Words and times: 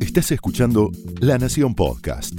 Estás 0.00 0.32
escuchando 0.32 0.90
La 1.20 1.38
Nación 1.38 1.74
Podcast. 1.74 2.34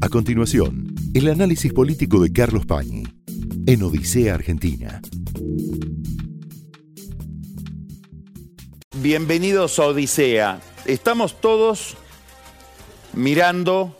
A 0.00 0.08
continuación, 0.08 0.94
el 1.14 1.28
análisis 1.28 1.72
político 1.72 2.22
de 2.22 2.32
Carlos 2.32 2.64
Pañi 2.66 3.04
en 3.66 3.82
Odisea 3.82 4.34
Argentina. 4.34 5.02
Bienvenidos 8.96 9.78
a 9.78 9.86
Odisea. 9.86 10.60
Estamos 10.86 11.40
todos 11.40 11.96
mirando 13.12 13.96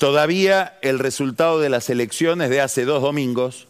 todavía 0.00 0.78
el 0.82 0.98
resultado 0.98 1.60
de 1.60 1.68
las 1.68 1.88
elecciones 1.88 2.50
de 2.50 2.60
hace 2.60 2.84
dos 2.84 3.00
domingos. 3.00 3.68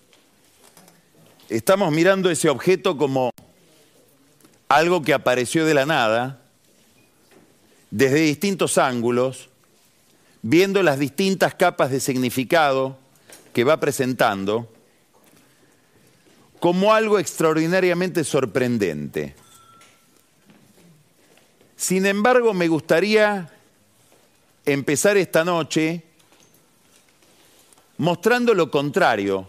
Estamos 1.48 1.93
mirando 1.93 2.30
ese 2.30 2.48
objeto 2.48 2.96
como 2.96 3.30
algo 4.68 5.02
que 5.02 5.14
apareció 5.14 5.64
de 5.64 5.74
la 5.74 5.86
nada, 5.86 6.40
desde 7.90 8.20
distintos 8.20 8.79
ángulos, 8.79 9.48
viendo 10.43 10.82
las 10.82 10.98
distintas 10.98 11.54
capas 11.54 11.90
de 11.90 12.00
significado 12.00 12.98
que 13.52 13.64
va 13.64 13.79
presentando, 13.79 14.72
como 16.60 16.93
algo 16.94 17.18
extraordinariamente 17.18 18.24
sorprendente. 18.24 19.34
Sin 21.76 22.07
embargo, 22.07 22.54
me 22.54 22.68
gustaría 22.68 23.50
empezar 24.64 25.16
esta 25.16 25.44
noche 25.44 26.02
mostrando 27.98 28.54
lo 28.54 28.71
contrario, 28.71 29.48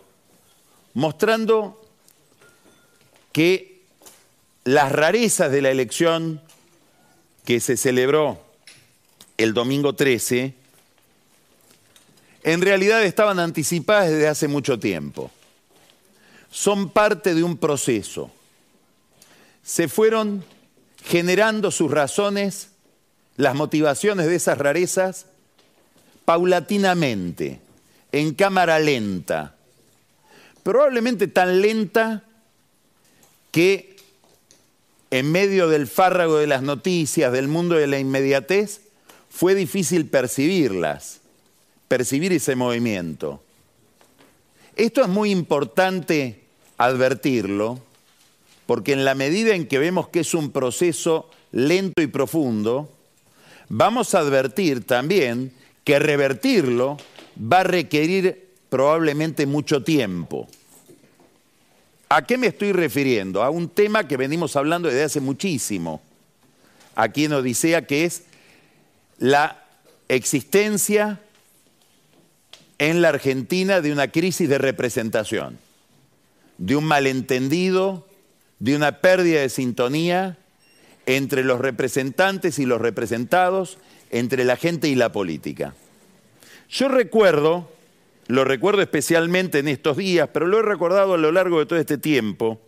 mostrando 0.94 1.82
que 3.32 3.77
las 4.68 4.92
rarezas 4.92 5.50
de 5.50 5.62
la 5.62 5.72
elección 5.72 6.42
que 7.46 7.62
se 7.62 7.78
celebró 7.78 8.42
el 9.38 9.54
domingo 9.54 9.94
13, 9.94 10.54
en 12.44 12.62
realidad 12.62 13.02
estaban 13.06 13.40
anticipadas 13.40 14.10
desde 14.10 14.28
hace 14.28 14.50
mucho 14.50 14.78
tiempo. 14.78 15.32
Son 16.52 16.90
parte 16.90 17.34
de 17.34 17.44
un 17.44 17.56
proceso. 17.56 18.30
Se 19.64 19.88
fueron 19.88 20.44
generando 21.02 21.72
sus 21.72 21.90
razones, 21.90 22.72
las 23.38 23.56
motivaciones 23.56 24.26
de 24.26 24.36
esas 24.36 24.58
rarezas, 24.58 25.28
paulatinamente, 26.26 27.62
en 28.12 28.34
cámara 28.34 28.80
lenta. 28.80 29.56
Probablemente 30.62 31.28
tan 31.28 31.62
lenta 31.62 32.24
que 33.54 33.97
en 35.12 35.32
medio 35.32 35.70
del 35.70 35.88
fárrago 35.88 36.38
de 36.38 36.48
las 36.48 36.62
noticias, 36.62 37.32
del 37.32 37.48
mundo 37.48 37.76
de 37.76 37.88
la 37.88 38.00
inmediatez, 38.00 38.82
fue 39.30 39.56
difícil 39.56 40.08
percibirlas, 40.08 41.22
percibir 41.88 42.34
ese 42.34 42.56
movimiento. 42.56 43.42
Esto 44.76 45.02
es 45.02 45.08
muy 45.08 45.32
importante 45.32 46.44
advertirlo, 46.78 47.80
porque 48.66 48.94
en 48.94 49.06
la 49.06 49.16
medida 49.16 49.56
en 49.56 49.68
que 49.68 49.80
vemos 49.80 50.10
que 50.10 50.20
es 50.20 50.34
un 50.34 50.52
proceso 50.52 51.30
lento 51.52 52.02
y 52.02 52.08
profundo, 52.08 52.92
vamos 53.70 54.14
a 54.14 54.20
advertir 54.20 54.86
también 54.86 55.54
que 55.84 56.00
revertirlo 56.00 56.98
va 57.40 57.62
a 57.62 57.64
requerir 57.64 58.50
probablemente 58.70 59.46
mucho 59.46 59.84
tiempo. 59.84 60.48
¿A 62.10 62.26
qué 62.26 62.38
me 62.38 62.48
estoy 62.48 62.72
refiriendo? 62.72 63.44
A 63.44 63.50
un 63.50 63.70
tema 63.70 64.08
que 64.08 64.18
venimos 64.18 64.56
hablando 64.56 64.88
desde 64.88 65.04
hace 65.04 65.20
muchísimo, 65.20 66.02
aquí 66.96 67.26
en 67.26 67.34
Odisea, 67.34 67.86
que 67.86 68.06
es 68.06 68.24
la 69.18 69.64
existencia 70.08 71.20
en 72.78 73.02
la 73.02 73.10
Argentina 73.10 73.82
de 73.82 73.92
una 73.92 74.10
crisis 74.10 74.48
de 74.48 74.58
representación, 74.58 75.58
de 76.58 76.76
un 76.76 76.86
malentendido, 76.86 78.08
de 78.60 78.76
una 78.76 79.02
pérdida 79.02 79.42
de 79.42 79.50
sintonía 79.50 80.38
entre 81.06 81.44
los 81.44 81.60
representantes 81.60 82.60
y 82.60 82.66
los 82.66 82.80
representados, 82.80 83.78
entre 84.12 84.46
la 84.46 84.56
gente 84.56 84.88
y 84.88 84.96
la 84.96 85.12
política. 85.12 85.74
Yo 86.70 86.88
recuerdo 86.88 87.70
lo 88.28 88.44
recuerdo 88.44 88.82
especialmente 88.82 89.60
en 89.60 89.68
estos 89.68 89.98
días, 89.98 90.30
pero 90.34 90.48
lo 90.48 90.60
he 90.60 90.64
recordado 90.64 91.14
a 91.14 91.18
lo 91.18 91.32
largo 91.32 91.60
de 91.60 91.66
todo 91.66 91.80
este 91.80 91.98
tiempo, 91.98 92.60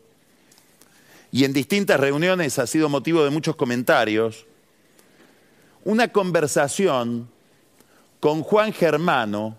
y 1.31 1.43
en 1.43 1.53
distintas 1.53 1.99
reuniones 1.99 2.57
ha 2.57 2.65
sido 2.65 2.89
motivo 2.89 3.23
de 3.23 3.29
muchos 3.29 3.55
comentarios, 3.55 4.45
una 5.83 6.07
conversación 6.09 7.29
con 8.19 8.41
Juan 8.41 8.73
Germano. 8.73 9.57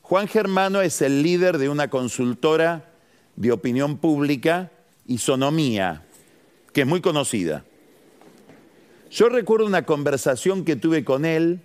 Juan 0.00 0.26
Germano 0.26 0.80
es 0.80 1.02
el 1.02 1.22
líder 1.22 1.58
de 1.58 1.68
una 1.68 1.88
consultora 1.88 2.90
de 3.36 3.52
opinión 3.52 3.98
pública, 3.98 4.70
Isonomía, 5.06 6.04
que 6.72 6.82
es 6.82 6.86
muy 6.86 7.00
conocida. 7.00 7.64
Yo 9.10 9.28
recuerdo 9.28 9.66
una 9.66 9.84
conversación 9.84 10.64
que 10.64 10.76
tuve 10.76 11.04
con 11.04 11.24
él, 11.24 11.60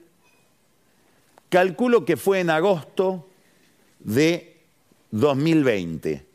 calculo 1.49 2.03
que 2.03 2.17
fue 2.17 2.41
en 2.41 2.49
agosto 2.49 3.27
de 3.99 4.57
2020, 5.11 6.25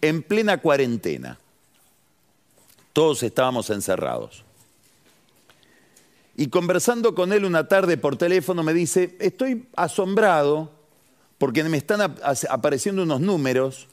en 0.00 0.22
plena 0.22 0.58
cuarentena. 0.58 1.38
Todos 2.92 3.22
estábamos 3.22 3.70
encerrados. 3.70 4.44
Y 6.36 6.48
conversando 6.48 7.14
con 7.14 7.32
él 7.32 7.44
una 7.44 7.68
tarde 7.68 7.96
por 7.96 8.16
teléfono 8.16 8.62
me 8.62 8.72
dice, 8.72 9.16
estoy 9.20 9.66
asombrado 9.76 10.70
porque 11.38 11.62
me 11.64 11.76
están 11.76 12.00
apareciendo 12.48 13.02
unos 13.02 13.20
números 13.20 13.88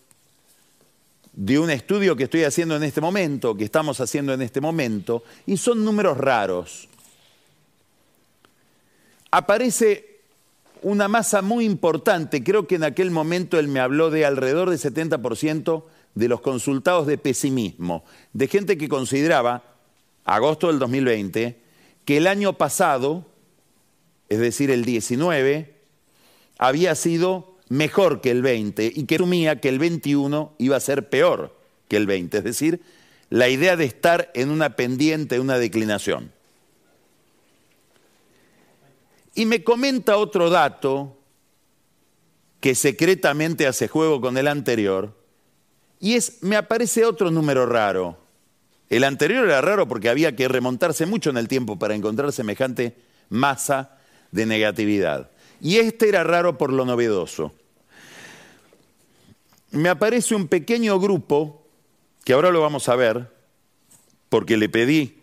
de 1.34 1.59
un 1.59 1.69
estudio 1.69 2.16
que 2.16 2.25
estoy 2.25 2.44
haciendo 2.44 2.75
en 2.75 2.84
este 2.84 3.01
momento, 3.01 3.56
que 3.56 3.63
estamos 3.63 4.00
haciendo 4.01 4.34
en 4.34 4.41
este 4.41 4.62
momento, 4.62 5.24
y 5.46 5.57
son 5.57 5.84
números 5.84 6.18
raros. 6.18 6.90
Aparece 9.31 10.09
una 10.82 11.08
masa 11.08 11.42
muy 11.42 11.66
importante. 11.66 12.44
Creo 12.44 12.68
que 12.68 12.76
en 12.76 12.84
aquel 12.84 13.12
momento 13.12 13.60
él 13.60 13.68
me 13.68 13.80
habló 13.80 14.10
de 14.10 14.26
alrededor 14.26 14.70
del 14.70 14.80
70% 14.80 15.84
de 16.16 16.28
los 16.28 16.42
consultados 16.42 17.08
de 17.08 17.18
pesimismo, 17.18 18.04
de 18.34 18.48
gente 18.48 18.78
que 18.78 18.90
consideraba, 18.90 19.64
agosto 20.26 20.68
del 20.68 20.80
2020, 20.80 21.60
que 22.06 22.18
el 22.18 22.28
año 22.28 22.54
pasado, 22.58 23.26
es 24.30 24.40
decir, 24.40 24.72
el 24.72 24.86
19, 24.86 25.76
había 26.58 26.96
sido 26.96 27.56
mejor 27.70 28.22
que 28.22 28.32
el 28.32 28.42
20 28.42 28.92
y 28.96 29.06
que 29.06 29.16
asumía 29.16 29.62
que 29.62 29.70
el 29.70 29.80
21 29.80 30.54
iba 30.58 30.76
a 30.76 30.82
ser 30.82 31.10
peor 31.10 31.56
que 31.88 31.98
el 31.98 32.08
20, 32.08 32.40
es 32.40 32.44
decir, 32.44 32.82
la 33.30 33.50
idea 33.50 33.76
de 33.76 33.86
estar 33.86 34.32
en 34.34 34.50
una 34.50 34.76
pendiente, 34.76 35.40
una 35.40 35.58
declinación. 35.58 36.32
Y 39.40 39.46
me 39.46 39.64
comenta 39.64 40.18
otro 40.18 40.50
dato 40.50 41.18
que 42.60 42.76
secretamente 42.76 43.68
hace 43.68 43.88
juego 43.88 44.20
con 44.20 44.38
el 44.38 44.50
anterior, 44.50 45.16
y 45.98 46.16
es, 46.16 46.44
me 46.44 46.58
aparece 46.58 47.06
otro 47.06 47.32
número 47.32 47.66
raro. 47.66 48.18
El 48.90 49.06
anterior 49.06 49.46
era 49.46 49.62
raro 49.62 49.88
porque 49.88 50.10
había 50.10 50.36
que 50.36 50.50
remontarse 50.50 51.06
mucho 51.06 51.30
en 51.30 51.38
el 51.38 51.48
tiempo 51.48 51.80
para 51.80 51.96
encontrar 51.96 52.34
semejante 52.34 52.98
masa 53.30 53.98
de 54.32 54.46
negatividad. 54.46 55.32
Y 55.62 55.78
este 55.78 56.10
era 56.10 56.26
raro 56.26 56.58
por 56.58 56.74
lo 56.74 56.84
novedoso. 56.84 57.54
Me 59.72 59.88
aparece 59.88 60.36
un 60.36 60.50
pequeño 60.50 61.00
grupo, 61.00 61.66
que 62.26 62.34
ahora 62.34 62.52
lo 62.52 62.60
vamos 62.60 62.90
a 62.90 62.98
ver, 62.98 63.34
porque 64.28 64.58
le 64.58 64.68
pedí 64.68 65.22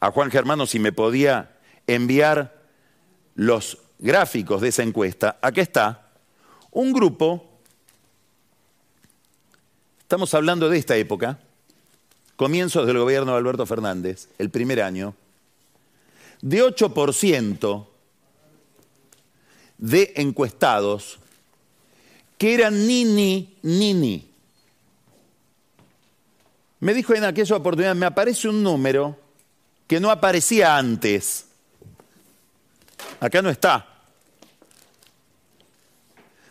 a 0.00 0.10
Juan 0.10 0.30
Germano 0.30 0.64
si 0.64 0.78
me 0.78 0.90
podía 0.90 1.58
enviar 1.86 2.57
los 3.38 3.78
gráficos 4.00 4.60
de 4.60 4.68
esa 4.68 4.82
encuesta, 4.82 5.38
aquí 5.40 5.60
está, 5.60 6.10
un 6.72 6.92
grupo, 6.92 7.60
estamos 10.00 10.34
hablando 10.34 10.68
de 10.68 10.76
esta 10.76 10.96
época, 10.96 11.38
comienzos 12.34 12.84
del 12.84 12.98
gobierno 12.98 13.30
de 13.30 13.38
Alberto 13.38 13.64
Fernández, 13.64 14.28
el 14.38 14.50
primer 14.50 14.82
año, 14.82 15.14
de 16.42 16.64
8% 16.64 17.86
de 19.78 20.12
encuestados 20.16 21.20
que 22.38 22.54
eran 22.54 22.88
ni, 22.88 23.04
ni, 23.04 23.56
ni, 23.62 23.94
ni. 23.94 24.28
Me 26.80 26.92
dijo 26.92 27.14
en 27.14 27.22
aquella 27.22 27.54
oportunidad, 27.54 27.94
me 27.94 28.06
aparece 28.06 28.48
un 28.48 28.64
número 28.64 29.16
que 29.86 30.00
no 30.00 30.10
aparecía 30.10 30.76
antes. 30.76 31.47
Acá 33.20 33.42
no 33.42 33.50
está. 33.50 33.86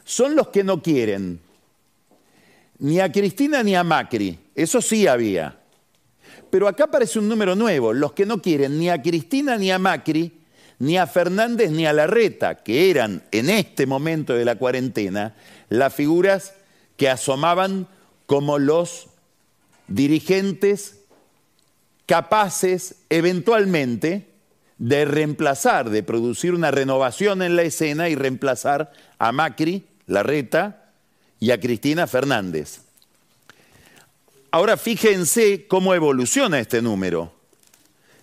Son 0.03 0.35
los 0.35 0.49
que 0.49 0.63
no 0.63 0.81
quieren 0.81 1.39
ni 2.79 2.99
a 2.99 3.11
Cristina 3.11 3.63
ni 3.63 3.75
a 3.75 3.83
Macri. 3.83 4.37
Eso 4.55 4.81
sí 4.81 5.07
había. 5.07 5.57
Pero 6.49 6.67
acá 6.67 6.85
aparece 6.85 7.19
un 7.19 7.27
número 7.27 7.55
nuevo, 7.55 7.93
los 7.93 8.13
que 8.13 8.25
no 8.25 8.41
quieren 8.41 8.79
ni 8.79 8.89
a 8.89 9.01
Cristina 9.01 9.57
ni 9.57 9.71
a 9.71 9.79
Macri, 9.79 10.39
ni 10.79 10.97
a 10.97 11.07
Fernández 11.07 11.71
ni 11.71 11.85
a 11.85 11.93
Larreta, 11.93 12.55
que 12.55 12.89
eran 12.89 13.23
en 13.31 13.49
este 13.49 13.85
momento 13.85 14.33
de 14.33 14.45
la 14.45 14.55
cuarentena 14.55 15.35
las 15.69 15.93
figuras 15.93 16.53
que 16.95 17.09
asomaban 17.09 17.87
como 18.25 18.59
los 18.59 19.07
dirigentes 19.87 20.99
capaces 22.05 22.95
eventualmente 23.09 24.27
de 24.77 25.05
reemplazar, 25.05 25.89
de 25.89 26.03
producir 26.03 26.53
una 26.53 26.71
renovación 26.71 27.41
en 27.41 27.55
la 27.55 27.63
escena 27.63 28.09
y 28.09 28.15
reemplazar 28.15 28.91
a 29.17 29.31
Macri, 29.31 29.85
Larreta 30.05 30.91
y 31.39 31.51
a 31.51 31.59
Cristina 31.59 32.07
Fernández. 32.07 32.81
Ahora 34.51 34.77
fíjense 34.77 35.67
cómo 35.67 35.93
evoluciona 35.93 36.59
este 36.59 36.81
número. 36.81 37.33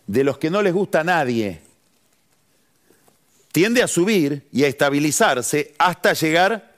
De 0.06 0.22
los 0.22 0.38
que 0.38 0.50
no 0.50 0.62
les 0.62 0.72
gusta 0.72 1.00
a 1.00 1.04
nadie, 1.04 1.60
tiende 3.52 3.82
a 3.82 3.88
subir 3.88 4.46
y 4.52 4.64
a 4.64 4.68
estabilizarse 4.68 5.74
hasta 5.78 6.12
llegar 6.12 6.74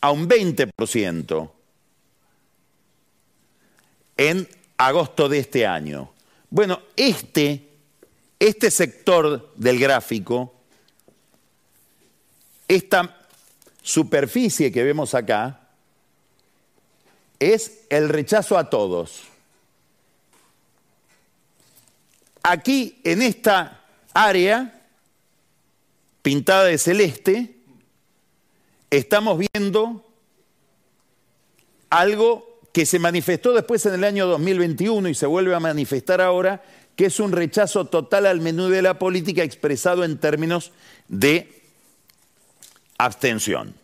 a 0.00 0.10
un 0.10 0.28
20% 0.28 1.50
en 4.16 4.48
agosto 4.76 5.28
de 5.28 5.38
este 5.38 5.66
año. 5.66 6.12
Bueno, 6.50 6.80
este, 6.96 7.73
este 8.48 8.70
sector 8.70 9.54
del 9.56 9.78
gráfico, 9.78 10.52
esta 12.68 13.26
superficie 13.82 14.70
que 14.70 14.84
vemos 14.84 15.14
acá, 15.14 15.68
es 17.38 17.86
el 17.88 18.10
rechazo 18.10 18.58
a 18.58 18.68
todos. 18.68 19.22
Aquí, 22.42 23.00
en 23.02 23.22
esta 23.22 23.82
área, 24.12 24.82
pintada 26.20 26.64
de 26.64 26.76
celeste, 26.76 27.56
estamos 28.90 29.38
viendo 29.38 30.04
algo 31.88 32.60
que 32.74 32.84
se 32.84 32.98
manifestó 32.98 33.54
después 33.54 33.86
en 33.86 33.94
el 33.94 34.04
año 34.04 34.26
2021 34.26 35.08
y 35.08 35.14
se 35.14 35.24
vuelve 35.24 35.54
a 35.54 35.60
manifestar 35.60 36.20
ahora, 36.20 36.62
que 36.96 37.06
es 37.06 37.20
un 37.20 37.32
rechazo 37.32 37.86
total 37.86 38.26
al 38.26 38.40
menú 38.40 38.68
de 38.68 38.82
la 38.82 38.98
política 38.98 39.42
expresado 39.42 40.04
en 40.04 40.18
términos 40.18 40.72
de 41.08 41.62
abstención. 42.98 43.74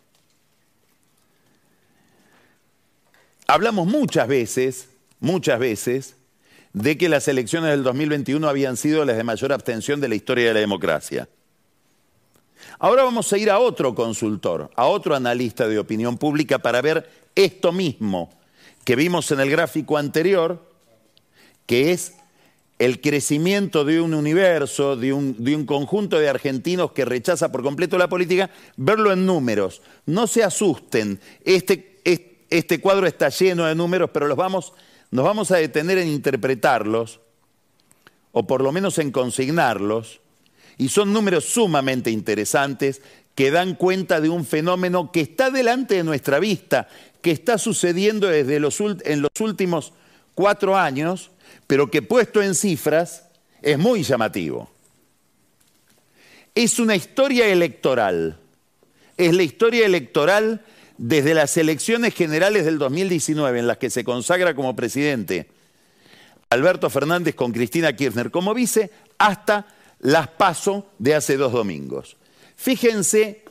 Hablamos 3.47 3.85
muchas 3.87 4.27
veces, 4.27 4.87
muchas 5.19 5.59
veces, 5.59 6.15
de 6.73 6.97
que 6.97 7.09
las 7.09 7.27
elecciones 7.27 7.71
del 7.71 7.83
2021 7.83 8.47
habían 8.47 8.77
sido 8.77 9.03
las 9.03 9.17
de 9.17 9.23
mayor 9.25 9.51
abstención 9.51 9.99
de 9.99 10.07
la 10.07 10.15
historia 10.15 10.47
de 10.47 10.53
la 10.53 10.59
democracia. 10.61 11.27
Ahora 12.79 13.03
vamos 13.03 13.31
a 13.33 13.37
ir 13.37 13.49
a 13.49 13.59
otro 13.59 13.93
consultor, 13.93 14.71
a 14.75 14.85
otro 14.85 15.15
analista 15.15 15.67
de 15.67 15.79
opinión 15.79 16.17
pública 16.17 16.59
para 16.59 16.81
ver 16.81 17.09
esto 17.35 17.71
mismo 17.71 18.29
que 18.85 18.95
vimos 18.95 19.31
en 19.31 19.39
el 19.39 19.49
gráfico 19.49 19.97
anterior, 19.97 20.65
que 21.65 21.91
es 21.91 22.13
el 22.81 22.99
crecimiento 22.99 23.85
de 23.85 24.01
un 24.01 24.15
universo, 24.15 24.95
de 24.95 25.13
un, 25.13 25.35
de 25.43 25.55
un, 25.55 25.67
conjunto 25.67 26.17
de 26.17 26.27
argentinos 26.27 26.93
que 26.93 27.05
rechaza 27.05 27.51
por 27.51 27.61
completo 27.61 27.95
la 27.95 28.09
política, 28.09 28.49
verlo 28.75 29.13
en 29.13 29.23
números. 29.23 29.83
No 30.07 30.25
se 30.25 30.43
asusten, 30.43 31.19
este, 31.45 32.01
este 32.49 32.81
cuadro 32.81 33.05
está 33.05 33.29
lleno 33.29 33.65
de 33.65 33.75
números, 33.75 34.09
pero 34.11 34.25
los 34.25 34.35
vamos, 34.35 34.73
nos 35.11 35.23
vamos 35.23 35.51
a 35.51 35.57
detener 35.57 35.99
en 35.99 36.07
interpretarlos, 36.07 37.19
o 38.31 38.47
por 38.47 38.63
lo 38.63 38.71
menos 38.71 38.97
en 38.97 39.11
consignarlos, 39.11 40.19
y 40.79 40.89
son 40.89 41.13
números 41.13 41.45
sumamente 41.45 42.09
interesantes 42.09 43.03
que 43.35 43.51
dan 43.51 43.75
cuenta 43.75 44.19
de 44.19 44.29
un 44.29 44.43
fenómeno 44.43 45.11
que 45.11 45.21
está 45.21 45.51
delante 45.51 45.93
de 45.93 46.03
nuestra 46.03 46.39
vista, 46.39 46.87
que 47.21 47.29
está 47.29 47.59
sucediendo 47.59 48.25
desde 48.25 48.55
en 48.55 49.21
los 49.21 49.39
últimos 49.39 49.93
cuatro 50.33 50.75
años, 50.75 51.30
pero 51.71 51.89
que 51.89 52.01
puesto 52.01 52.43
en 52.43 52.53
cifras 52.53 53.29
es 53.61 53.79
muy 53.79 54.03
llamativo. 54.03 54.69
Es 56.53 56.79
una 56.79 56.97
historia 56.97 57.47
electoral, 57.47 58.37
es 59.15 59.33
la 59.33 59.43
historia 59.43 59.85
electoral 59.85 60.65
desde 60.97 61.33
las 61.33 61.55
elecciones 61.55 62.13
generales 62.13 62.65
del 62.65 62.77
2019, 62.77 63.59
en 63.59 63.67
las 63.67 63.77
que 63.77 63.89
se 63.89 64.03
consagra 64.03 64.53
como 64.53 64.75
presidente 64.75 65.47
Alberto 66.49 66.89
Fernández 66.89 67.35
con 67.35 67.53
Cristina 67.53 67.95
Kirchner 67.95 68.31
como 68.31 68.53
vice, 68.53 68.91
hasta 69.17 69.65
las 69.99 70.27
PASO 70.27 70.87
de 70.99 71.15
hace 71.15 71.37
dos 71.37 71.53
domingos. 71.53 72.17
Fíjense 72.57 73.45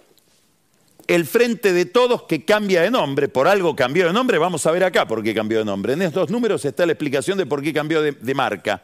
el 1.06 1.26
frente 1.26 1.72
de 1.72 1.86
todos 1.86 2.22
que 2.24 2.44
cambia 2.44 2.82
de 2.82 2.90
nombre, 2.90 3.28
por 3.28 3.48
algo 3.48 3.76
cambió 3.76 4.06
de 4.06 4.12
nombre, 4.12 4.38
vamos 4.38 4.66
a 4.66 4.70
ver 4.70 4.84
acá 4.84 5.06
por 5.06 5.22
qué 5.22 5.34
cambió 5.34 5.58
de 5.58 5.64
nombre. 5.64 5.92
En 5.92 6.02
estos 6.02 6.30
números 6.30 6.64
está 6.64 6.86
la 6.86 6.92
explicación 6.92 7.38
de 7.38 7.46
por 7.46 7.62
qué 7.62 7.72
cambió 7.72 8.02
de, 8.02 8.34
marca. 8.34 8.82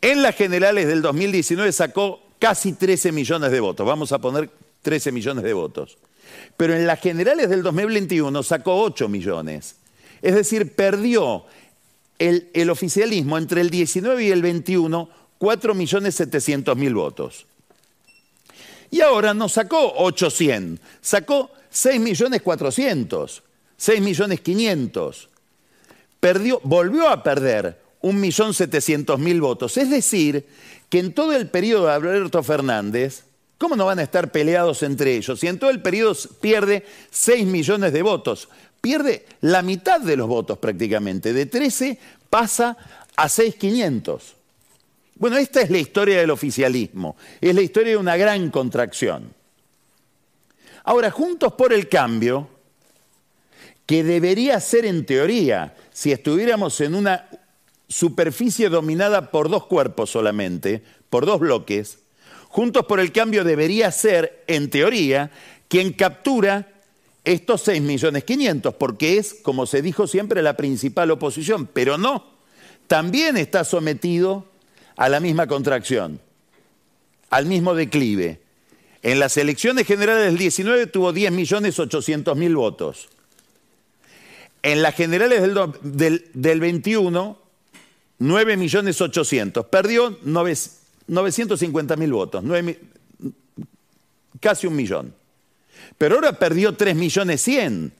En 0.00 0.22
las 0.22 0.34
generales 0.34 0.86
del 0.86 1.02
2019 1.02 1.72
sacó 1.72 2.22
casi 2.38 2.72
13 2.72 3.12
millones 3.12 3.50
de 3.50 3.60
votos, 3.60 3.86
vamos 3.86 4.12
a 4.12 4.18
poner 4.18 4.50
13 4.82 5.12
millones 5.12 5.44
de 5.44 5.52
votos 5.52 5.96
pero 6.56 6.74
en 6.74 6.86
las 6.86 7.00
generales 7.00 7.48
del 7.50 7.62
2021 7.62 8.42
sacó 8.42 8.82
8 8.82 9.08
millones. 9.08 9.76
Es 10.22 10.34
decir, 10.34 10.74
perdió 10.74 11.44
el, 12.18 12.70
oficialismo 12.70 13.38
entre 13.38 13.60
el 13.60 13.70
19 13.70 14.24
y 14.24 14.30
el 14.30 14.42
21 14.42 15.08
4 15.38 15.74
millones 15.74 16.14
700 16.14 16.76
mil 16.76 16.94
votos. 16.94 17.46
Y 18.90 19.00
ahora 19.00 19.34
no 19.34 19.48
sacó 19.48 19.94
800, 19.96 20.84
sacó 21.00 21.50
6 21.70 22.00
millones 22.00 22.42
400, 22.42 23.42
6 23.76 24.00
millones 24.00 24.40
500. 24.40 25.28
Perdió, 26.20 26.60
volvió 26.62 27.08
a 27.08 27.22
perder 27.22 27.80
1 28.00 28.18
millón 28.18 28.54
700 28.54 29.18
mil 29.18 29.40
votos. 29.40 29.76
Es 29.76 29.90
decir, 29.90 30.46
que 30.88 30.98
en 30.98 31.12
todo 31.12 31.34
el 31.34 31.48
periodo 31.48 31.86
de 31.86 31.92
Alberto 31.92 32.42
Fernández, 32.42 33.24
¿Cómo 33.58 33.76
no 33.76 33.86
van 33.86 33.98
a 33.98 34.02
estar 34.02 34.30
peleados 34.32 34.82
entre 34.82 35.14
ellos? 35.16 35.40
Si 35.40 35.46
en 35.46 35.58
todo 35.58 35.70
el 35.70 35.80
periodo 35.80 36.14
pierde 36.40 36.84
6 37.10 37.46
millones 37.46 37.92
de 37.92 38.02
votos, 38.02 38.48
pierde 38.80 39.24
la 39.40 39.62
mitad 39.62 40.00
de 40.00 40.16
los 40.16 40.28
votos 40.28 40.58
prácticamente, 40.58 41.32
de 41.32 41.46
13 41.46 41.98
pasa 42.28 42.76
a 43.16 43.28
6,500. 43.28 44.33
Bueno, 45.16 45.36
esta 45.36 45.60
es 45.60 45.70
la 45.70 45.78
historia 45.78 46.18
del 46.18 46.30
oficialismo, 46.30 47.16
es 47.40 47.54
la 47.54 47.62
historia 47.62 47.92
de 47.92 47.96
una 47.96 48.16
gran 48.16 48.50
contracción. 48.50 49.32
Ahora, 50.82 51.10
Juntos 51.10 51.52
por 51.54 51.72
el 51.72 51.88
Cambio, 51.88 52.48
que 53.86 54.02
debería 54.02 54.58
ser 54.60 54.84
en 54.84 55.06
teoría, 55.06 55.74
si 55.92 56.10
estuviéramos 56.10 56.80
en 56.80 56.94
una 56.94 57.28
superficie 57.88 58.68
dominada 58.68 59.30
por 59.30 59.48
dos 59.48 59.66
cuerpos 59.66 60.10
solamente, 60.10 60.82
por 61.10 61.26
dos 61.26 61.40
bloques, 61.40 61.98
Juntos 62.48 62.86
por 62.86 63.00
el 63.00 63.12
Cambio 63.12 63.44
debería 63.44 63.90
ser, 63.90 64.44
en 64.46 64.70
teoría, 64.70 65.30
quien 65.68 65.92
captura 65.92 66.68
estos 67.24 67.66
6.500.000, 67.66 67.80
millones 67.80 68.74
porque 68.78 69.18
es, 69.18 69.34
como 69.34 69.66
se 69.66 69.80
dijo 69.80 70.06
siempre, 70.06 70.42
la 70.42 70.56
principal 70.56 71.10
oposición, 71.10 71.66
pero 71.66 71.98
no, 71.98 72.26
también 72.86 73.36
está 73.36 73.64
sometido 73.64 74.53
a 74.96 75.08
la 75.08 75.20
misma 75.20 75.46
contracción, 75.46 76.20
al 77.30 77.46
mismo 77.46 77.74
declive. 77.74 78.40
En 79.02 79.18
las 79.18 79.36
elecciones 79.36 79.86
generales 79.86 80.24
del 80.24 80.38
19 80.38 80.86
tuvo 80.86 81.12
10.800.000 81.12 82.54
votos. 82.56 83.08
En 84.62 84.80
las 84.80 84.94
generales 84.94 85.42
del, 85.82 86.30
del, 86.32 86.60
21, 86.60 87.38
9.800.000. 88.18 89.66
Perdió 89.68 90.18
900. 90.22 90.84
950 91.06 91.96
mil 91.96 92.12
votos, 92.12 92.42
casi 94.40 94.66
un 94.66 94.76
millón. 94.76 95.14
Pero 95.98 96.16
ahora 96.16 96.38
perdió 96.38 96.74
3 96.74 96.96
millones 96.96 97.42
100. 97.42 97.92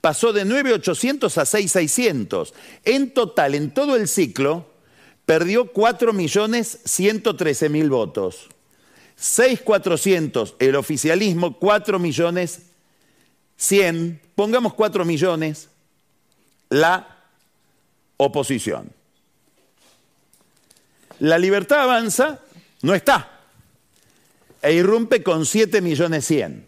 Pasó 0.00 0.32
de 0.32 0.44
9.800 0.44 1.38
a 1.38 1.44
6.600. 1.44 2.52
En 2.84 3.12
total, 3.12 3.54
en 3.54 3.72
todo 3.72 3.96
el 3.96 4.06
ciclo, 4.06 4.66
perdió 5.26 5.70
4 5.72 6.12
millones 6.12 6.80
113 6.84 7.68
mil 7.68 7.90
votos. 7.90 8.48
6.400 9.18 10.54
el 10.58 10.76
oficialismo, 10.76 11.58
4 11.58 11.98
millones 11.98 12.62
100, 13.56 14.20
pongamos 14.34 14.74
4 14.74 15.04
millones 15.04 15.68
la 16.68 17.24
oposición. 18.16 18.92
La 21.20 21.38
libertad 21.38 21.82
avanza 21.82 22.40
no 22.82 22.94
está. 22.94 23.30
E 24.60 24.72
irrumpe 24.72 25.22
con 25.22 25.46
7 25.46 25.80
millones 25.80 26.24
100. 26.26 26.66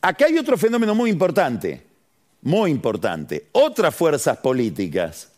Acá 0.00 0.26
hay 0.26 0.38
otro 0.38 0.56
fenómeno 0.56 0.94
muy 0.94 1.10
importante. 1.10 1.85
Muy 2.46 2.70
importante. 2.70 3.48
Otras 3.50 3.92
fuerzas 3.92 4.38
políticas, 4.38 5.32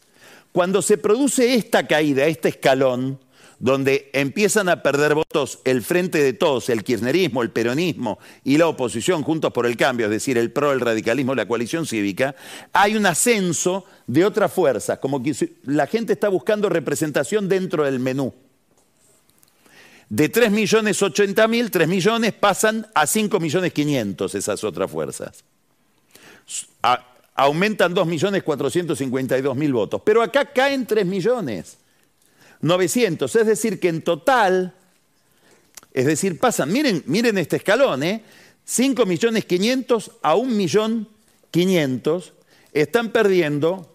cuando 0.52 0.82
se 0.82 0.98
produce 0.98 1.54
esta 1.54 1.86
caída, 1.86 2.26
este 2.26 2.50
escalón, 2.50 3.18
donde 3.58 4.10
empiezan 4.12 4.68
a 4.68 4.82
perder 4.82 5.14
votos 5.14 5.60
el 5.64 5.82
frente 5.82 6.22
de 6.22 6.34
todos, 6.34 6.68
el 6.68 6.84
kirchnerismo, 6.84 7.42
el 7.42 7.50
peronismo 7.50 8.18
y 8.44 8.58
la 8.58 8.68
oposición 8.68 9.22
juntos 9.22 9.54
por 9.54 9.64
el 9.64 9.78
cambio, 9.78 10.04
es 10.04 10.12
decir, 10.12 10.36
el 10.36 10.52
PRO, 10.52 10.70
el 10.70 10.80
radicalismo, 10.80 11.34
la 11.34 11.48
coalición 11.48 11.86
cívica, 11.86 12.36
hay 12.74 12.94
un 12.94 13.06
ascenso 13.06 13.86
de 14.06 14.26
otras 14.26 14.52
fuerzas, 14.52 14.98
como 14.98 15.22
que 15.22 15.34
la 15.64 15.86
gente 15.86 16.12
está 16.12 16.28
buscando 16.28 16.68
representación 16.68 17.48
dentro 17.48 17.84
del 17.84 18.00
menú. 18.00 18.34
De 20.10 20.28
3 20.28 20.50
millones 20.50 21.02
80 21.02 21.48
mil, 21.48 21.70
3 21.70 21.88
millones 21.88 22.34
pasan 22.34 22.86
a 22.94 23.06
5 23.06 23.40
millones 23.40 23.72
500 23.72 24.34
esas 24.34 24.62
otras 24.62 24.90
fuerzas. 24.90 25.42
Aumentan 27.34 27.94
2 27.94 28.06
millones 28.06 28.42
452 28.42 29.56
mil 29.56 29.72
votos, 29.72 30.02
pero 30.04 30.22
acá 30.22 30.52
caen 30.52 30.86
3 30.86 31.06
millones. 31.06 31.78
900. 32.60 33.34
Es 33.36 33.46
decir, 33.46 33.78
que 33.80 33.88
en 33.88 34.02
total, 34.02 34.74
es 35.92 36.06
decir, 36.06 36.38
pasan, 36.38 36.72
miren, 36.72 37.02
miren 37.06 37.38
este 37.38 37.56
escalón, 37.56 38.02
¿eh? 38.02 38.22
5 38.64 39.06
millones 39.06 39.44
500 39.44 40.10
a 40.22 40.34
1 40.34 40.52
millón 40.52 41.08
500 41.50 42.34
están 42.72 43.12
perdiendo 43.12 43.94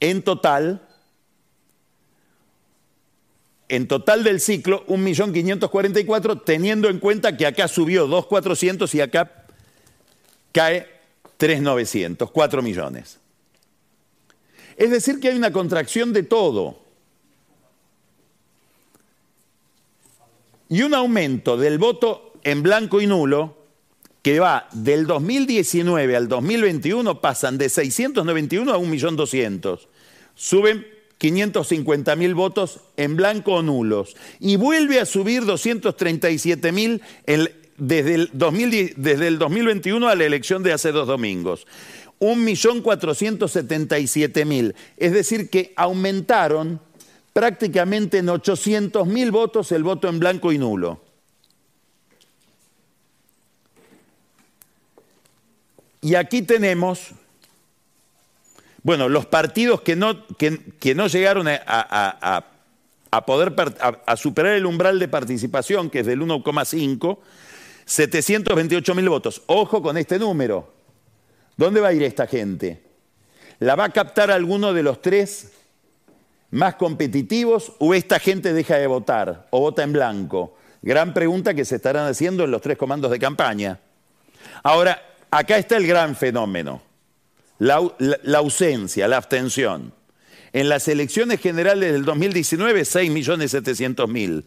en 0.00 0.22
total, 0.22 0.88
en 3.68 3.88
total 3.88 4.24
del 4.24 4.40
ciclo, 4.40 4.84
1 4.86 5.02
millón 5.02 5.32
544, 5.32 6.40
teniendo 6.40 6.88
en 6.88 6.98
cuenta 6.98 7.36
que 7.36 7.46
acá 7.46 7.68
subió 7.68 8.06
2,400 8.06 8.94
y 8.94 9.00
acá 9.00 9.44
cae 10.52 10.97
3,900, 11.38 12.30
4 12.30 12.62
millones. 12.62 13.18
Es 14.76 14.90
decir, 14.90 15.18
que 15.18 15.28
hay 15.28 15.36
una 15.36 15.52
contracción 15.52 16.12
de 16.12 16.22
todo. 16.22 16.88
y 20.68 20.82
un 20.82 20.94
aumento 20.94 21.56
del 21.56 21.78
voto 21.78 22.34
en 22.44 22.62
blanco 22.62 23.00
y 23.00 23.06
nulo 23.06 23.56
que 24.22 24.40
va 24.40 24.68
del 24.72 25.06
2019 25.06 26.16
al 26.16 26.28
2021 26.28 27.20
pasan 27.20 27.56
de 27.56 27.68
691 27.68 28.72
a 28.72 28.78
1.200.000. 28.78 29.80
Suben 30.34 30.86
550.000 31.18 32.34
votos 32.34 32.80
en 32.96 33.16
blanco 33.16 33.54
o 33.54 33.62
nulos 33.62 34.16
y 34.40 34.56
vuelve 34.56 35.00
a 35.00 35.06
subir 35.06 35.44
237.000 35.44 37.00
desde, 37.78 38.14
el 38.14 38.30
desde 38.96 39.28
el 39.28 39.38
2021 39.38 40.08
a 40.08 40.14
la 40.14 40.24
elección 40.24 40.62
de 40.62 40.72
hace 40.72 40.92
dos 40.92 41.06
domingos. 41.06 41.66
1.477.000. 42.20 44.74
Es 44.96 45.12
decir, 45.12 45.50
que 45.50 45.74
aumentaron 45.76 46.80
prácticamente 47.32 48.18
en 48.18 48.28
800 48.28 49.06
mil 49.06 49.30
votos 49.30 49.70
el 49.72 49.84
voto 49.84 50.08
en 50.08 50.18
blanco 50.18 50.52
y 50.52 50.58
nulo. 50.58 51.00
Y 56.00 56.14
aquí 56.14 56.42
tenemos, 56.42 57.10
bueno, 58.82 59.08
los 59.08 59.26
partidos 59.26 59.80
que 59.82 59.96
no, 59.96 60.26
que, 60.36 60.94
no 60.94 61.08
llegaron 61.08 61.46
a, 61.48 62.44
poder 63.26 63.54
a, 64.06 64.16
superar 64.16 64.54
el 64.54 64.66
umbral 64.66 64.98
de 64.98 65.08
participación, 65.08 65.90
que 65.90 66.00
es 66.00 66.06
del 66.06 66.20
1,5, 66.20 67.18
728 67.88 68.94
mil 68.94 69.08
votos. 69.08 69.42
Ojo 69.46 69.80
con 69.80 69.96
este 69.96 70.18
número. 70.18 70.74
¿Dónde 71.56 71.80
va 71.80 71.88
a 71.88 71.92
ir 71.94 72.02
esta 72.02 72.26
gente? 72.26 72.82
¿La 73.60 73.76
va 73.76 73.84
a 73.84 73.92
captar 73.92 74.30
alguno 74.30 74.74
de 74.74 74.82
los 74.82 75.00
tres 75.00 75.52
más 76.50 76.74
competitivos 76.74 77.72
o 77.78 77.94
esta 77.94 78.20
gente 78.20 78.52
deja 78.52 78.76
de 78.76 78.86
votar 78.86 79.48
o 79.50 79.60
vota 79.60 79.82
en 79.82 79.94
blanco? 79.94 80.54
Gran 80.82 81.14
pregunta 81.14 81.54
que 81.54 81.64
se 81.64 81.76
estarán 81.76 82.06
haciendo 82.06 82.44
en 82.44 82.50
los 82.50 82.60
tres 82.60 82.76
comandos 82.76 83.10
de 83.10 83.18
campaña. 83.18 83.80
Ahora, 84.62 85.02
acá 85.30 85.56
está 85.56 85.78
el 85.78 85.86
gran 85.86 86.14
fenómeno, 86.14 86.82
la, 87.58 87.80
ausencia, 88.36 89.08
la 89.08 89.16
abstención. 89.16 89.94
En 90.52 90.68
las 90.68 90.88
elecciones 90.88 91.40
generales 91.40 91.92
del 91.92 92.04
2019, 92.04 92.82
6.700.000. 92.82 94.44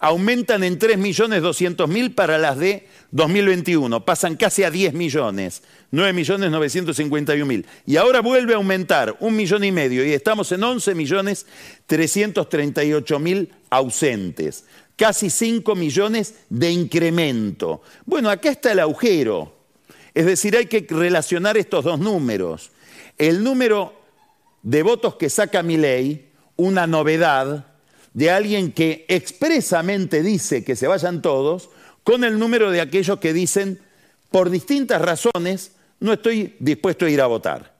Aumentan 0.00 0.64
en 0.64 0.78
3.200.000 0.78 2.14
para 2.14 2.38
las 2.38 2.58
de 2.58 2.86
2021, 3.10 4.04
pasan 4.04 4.36
casi 4.36 4.62
a 4.62 4.70
10 4.70 4.94
millones, 4.94 5.62
9 5.90 6.12
millones 6.12 6.50
951 6.50 7.46
mil. 7.46 7.66
Y 7.86 7.96
ahora 7.96 8.20
vuelve 8.20 8.52
a 8.52 8.56
aumentar 8.56 9.16
un 9.20 9.36
millón 9.36 9.64
y 9.64 9.72
medio 9.72 10.04
y 10.04 10.12
estamos 10.12 10.52
en 10.52 10.62
11 10.62 10.94
millones 10.94 11.46
338 11.86 13.18
mil 13.18 13.52
ausentes, 13.70 14.64
casi 14.96 15.30
5 15.30 15.74
millones 15.74 16.34
de 16.48 16.70
incremento. 16.70 17.82
Bueno, 18.04 18.30
acá 18.30 18.50
está 18.50 18.72
el 18.72 18.80
agujero. 18.80 19.54
Es 20.14 20.26
decir, 20.26 20.56
hay 20.56 20.66
que 20.66 20.86
relacionar 20.88 21.56
estos 21.56 21.84
dos 21.84 21.98
números. 21.98 22.70
El 23.18 23.44
número 23.44 23.94
de 24.62 24.82
votos 24.82 25.16
que 25.16 25.30
saca 25.30 25.62
mi 25.62 25.76
ley, 25.76 26.32
una 26.56 26.86
novedad 26.86 27.66
de 28.16 28.30
alguien 28.30 28.72
que 28.72 29.04
expresamente 29.08 30.22
dice 30.22 30.64
que 30.64 30.74
se 30.74 30.86
vayan 30.86 31.20
todos, 31.20 31.68
con 32.02 32.24
el 32.24 32.38
número 32.38 32.70
de 32.70 32.80
aquellos 32.80 33.18
que 33.18 33.34
dicen, 33.34 33.78
por 34.30 34.48
distintas 34.48 35.02
razones, 35.02 35.72
no 36.00 36.14
estoy 36.14 36.56
dispuesto 36.58 37.04
a 37.04 37.10
ir 37.10 37.20
a 37.20 37.26
votar. 37.26 37.74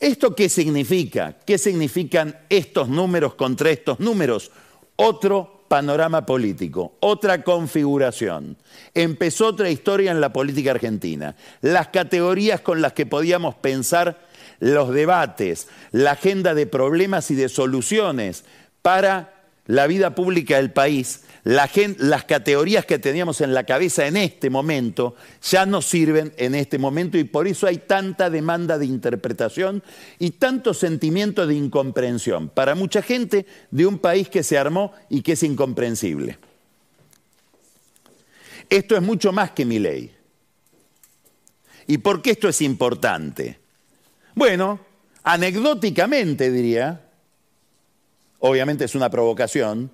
¿Esto 0.00 0.34
qué 0.34 0.48
significa? 0.48 1.36
¿Qué 1.44 1.58
significan 1.58 2.34
estos 2.48 2.88
números 2.88 3.34
contra 3.34 3.68
estos 3.68 4.00
números? 4.00 4.52
Otro 4.96 5.66
panorama 5.68 6.24
político, 6.24 6.94
otra 7.00 7.42
configuración. 7.44 8.56
Empezó 8.94 9.48
otra 9.48 9.68
historia 9.68 10.12
en 10.12 10.22
la 10.22 10.32
política 10.32 10.70
argentina. 10.70 11.36
Las 11.60 11.88
categorías 11.88 12.62
con 12.62 12.80
las 12.80 12.94
que 12.94 13.04
podíamos 13.04 13.56
pensar 13.56 14.27
los 14.60 14.92
debates, 14.92 15.68
la 15.92 16.12
agenda 16.12 16.54
de 16.54 16.66
problemas 16.66 17.30
y 17.30 17.34
de 17.34 17.48
soluciones 17.48 18.44
para 18.82 19.34
la 19.66 19.86
vida 19.86 20.14
pública 20.14 20.56
del 20.56 20.72
país 20.72 21.22
las 21.48 22.24
categorías 22.24 22.84
que 22.84 22.98
teníamos 22.98 23.40
en 23.40 23.54
la 23.54 23.64
cabeza 23.64 24.06
en 24.06 24.18
este 24.18 24.50
momento 24.50 25.14
ya 25.42 25.64
no 25.64 25.80
sirven 25.80 26.34
en 26.36 26.54
este 26.54 26.78
momento 26.78 27.16
y 27.16 27.24
por 27.24 27.46
eso 27.48 27.66
hay 27.66 27.78
tanta 27.78 28.28
demanda 28.28 28.76
de 28.76 28.84
interpretación 28.84 29.82
y 30.18 30.32
tanto 30.32 30.74
sentimiento 30.74 31.46
de 31.46 31.54
incomprensión 31.54 32.50
para 32.50 32.74
mucha 32.74 33.00
gente 33.00 33.46
de 33.70 33.86
un 33.86 33.98
país 33.98 34.28
que 34.28 34.42
se 34.42 34.58
armó 34.58 34.92
y 35.08 35.22
que 35.22 35.32
es 35.32 35.42
incomprensible. 35.42 36.38
Esto 38.68 38.96
es 38.96 39.02
mucho 39.02 39.32
más 39.32 39.52
que 39.52 39.64
mi 39.64 39.78
ley. 39.78 40.14
¿Y 41.86 41.96
por 41.98 42.20
qué 42.20 42.32
esto 42.32 42.50
es 42.50 42.60
importante? 42.60 43.58
Bueno, 44.38 44.78
anecdóticamente 45.24 46.52
diría, 46.52 47.00
obviamente 48.38 48.84
es 48.84 48.94
una 48.94 49.10
provocación, 49.10 49.90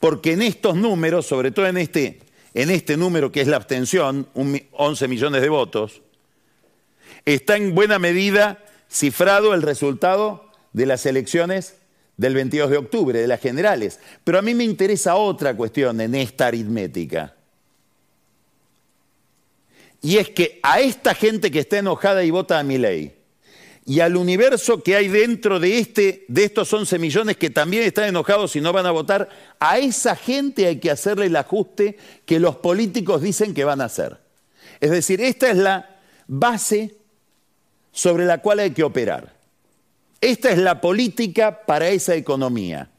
porque 0.00 0.32
en 0.32 0.42
estos 0.42 0.74
números, 0.74 1.26
sobre 1.26 1.52
todo 1.52 1.68
en 1.68 1.76
este, 1.76 2.18
en 2.54 2.70
este 2.70 2.96
número 2.96 3.30
que 3.30 3.40
es 3.40 3.46
la 3.46 3.54
abstención, 3.54 4.26
11 4.34 5.06
millones 5.06 5.42
de 5.42 5.48
votos, 5.48 6.02
está 7.24 7.56
en 7.56 7.72
buena 7.72 8.00
medida 8.00 8.64
cifrado 8.90 9.54
el 9.54 9.62
resultado 9.62 10.50
de 10.72 10.84
las 10.84 11.06
elecciones 11.06 11.76
del 12.16 12.34
22 12.34 12.70
de 12.70 12.78
octubre, 12.78 13.20
de 13.20 13.28
las 13.28 13.40
generales. 13.40 14.00
Pero 14.24 14.40
a 14.40 14.42
mí 14.42 14.56
me 14.56 14.64
interesa 14.64 15.14
otra 15.14 15.56
cuestión 15.56 16.00
en 16.00 16.16
esta 16.16 16.48
aritmética. 16.48 17.36
Y 20.02 20.16
es 20.16 20.30
que 20.30 20.58
a 20.64 20.80
esta 20.80 21.14
gente 21.14 21.52
que 21.52 21.60
está 21.60 21.78
enojada 21.78 22.24
y 22.24 22.32
vota 22.32 22.58
a 22.58 22.64
mi 22.64 22.76
ley, 22.76 23.17
y 23.88 24.00
al 24.00 24.18
universo 24.18 24.82
que 24.82 24.96
hay 24.96 25.08
dentro 25.08 25.58
de, 25.58 25.78
este, 25.78 26.26
de 26.28 26.44
estos 26.44 26.70
11 26.70 26.98
millones 26.98 27.38
que 27.38 27.48
también 27.48 27.84
están 27.84 28.04
enojados 28.04 28.54
y 28.54 28.60
no 28.60 28.70
van 28.70 28.84
a 28.84 28.90
votar, 28.90 29.30
a 29.58 29.78
esa 29.78 30.14
gente 30.14 30.66
hay 30.66 30.78
que 30.78 30.90
hacerle 30.90 31.24
el 31.24 31.36
ajuste 31.36 31.96
que 32.26 32.38
los 32.38 32.56
políticos 32.56 33.22
dicen 33.22 33.54
que 33.54 33.64
van 33.64 33.80
a 33.80 33.86
hacer. 33.86 34.18
Es 34.78 34.90
decir, 34.90 35.22
esta 35.22 35.50
es 35.50 35.56
la 35.56 35.96
base 36.26 36.96
sobre 37.90 38.26
la 38.26 38.42
cual 38.42 38.58
hay 38.58 38.72
que 38.72 38.82
operar. 38.82 39.34
Esta 40.20 40.50
es 40.50 40.58
la 40.58 40.82
política 40.82 41.64
para 41.64 41.88
esa 41.88 42.14
economía. 42.14 42.90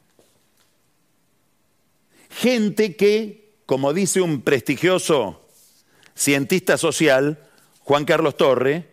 Gente 2.30 2.96
que, 2.96 3.52
como 3.64 3.92
dice 3.92 4.22
un 4.22 4.42
prestigioso 4.42 5.46
cientista 6.16 6.76
social, 6.76 7.38
Juan 7.78 8.04
Carlos 8.04 8.36
Torre, 8.36 8.90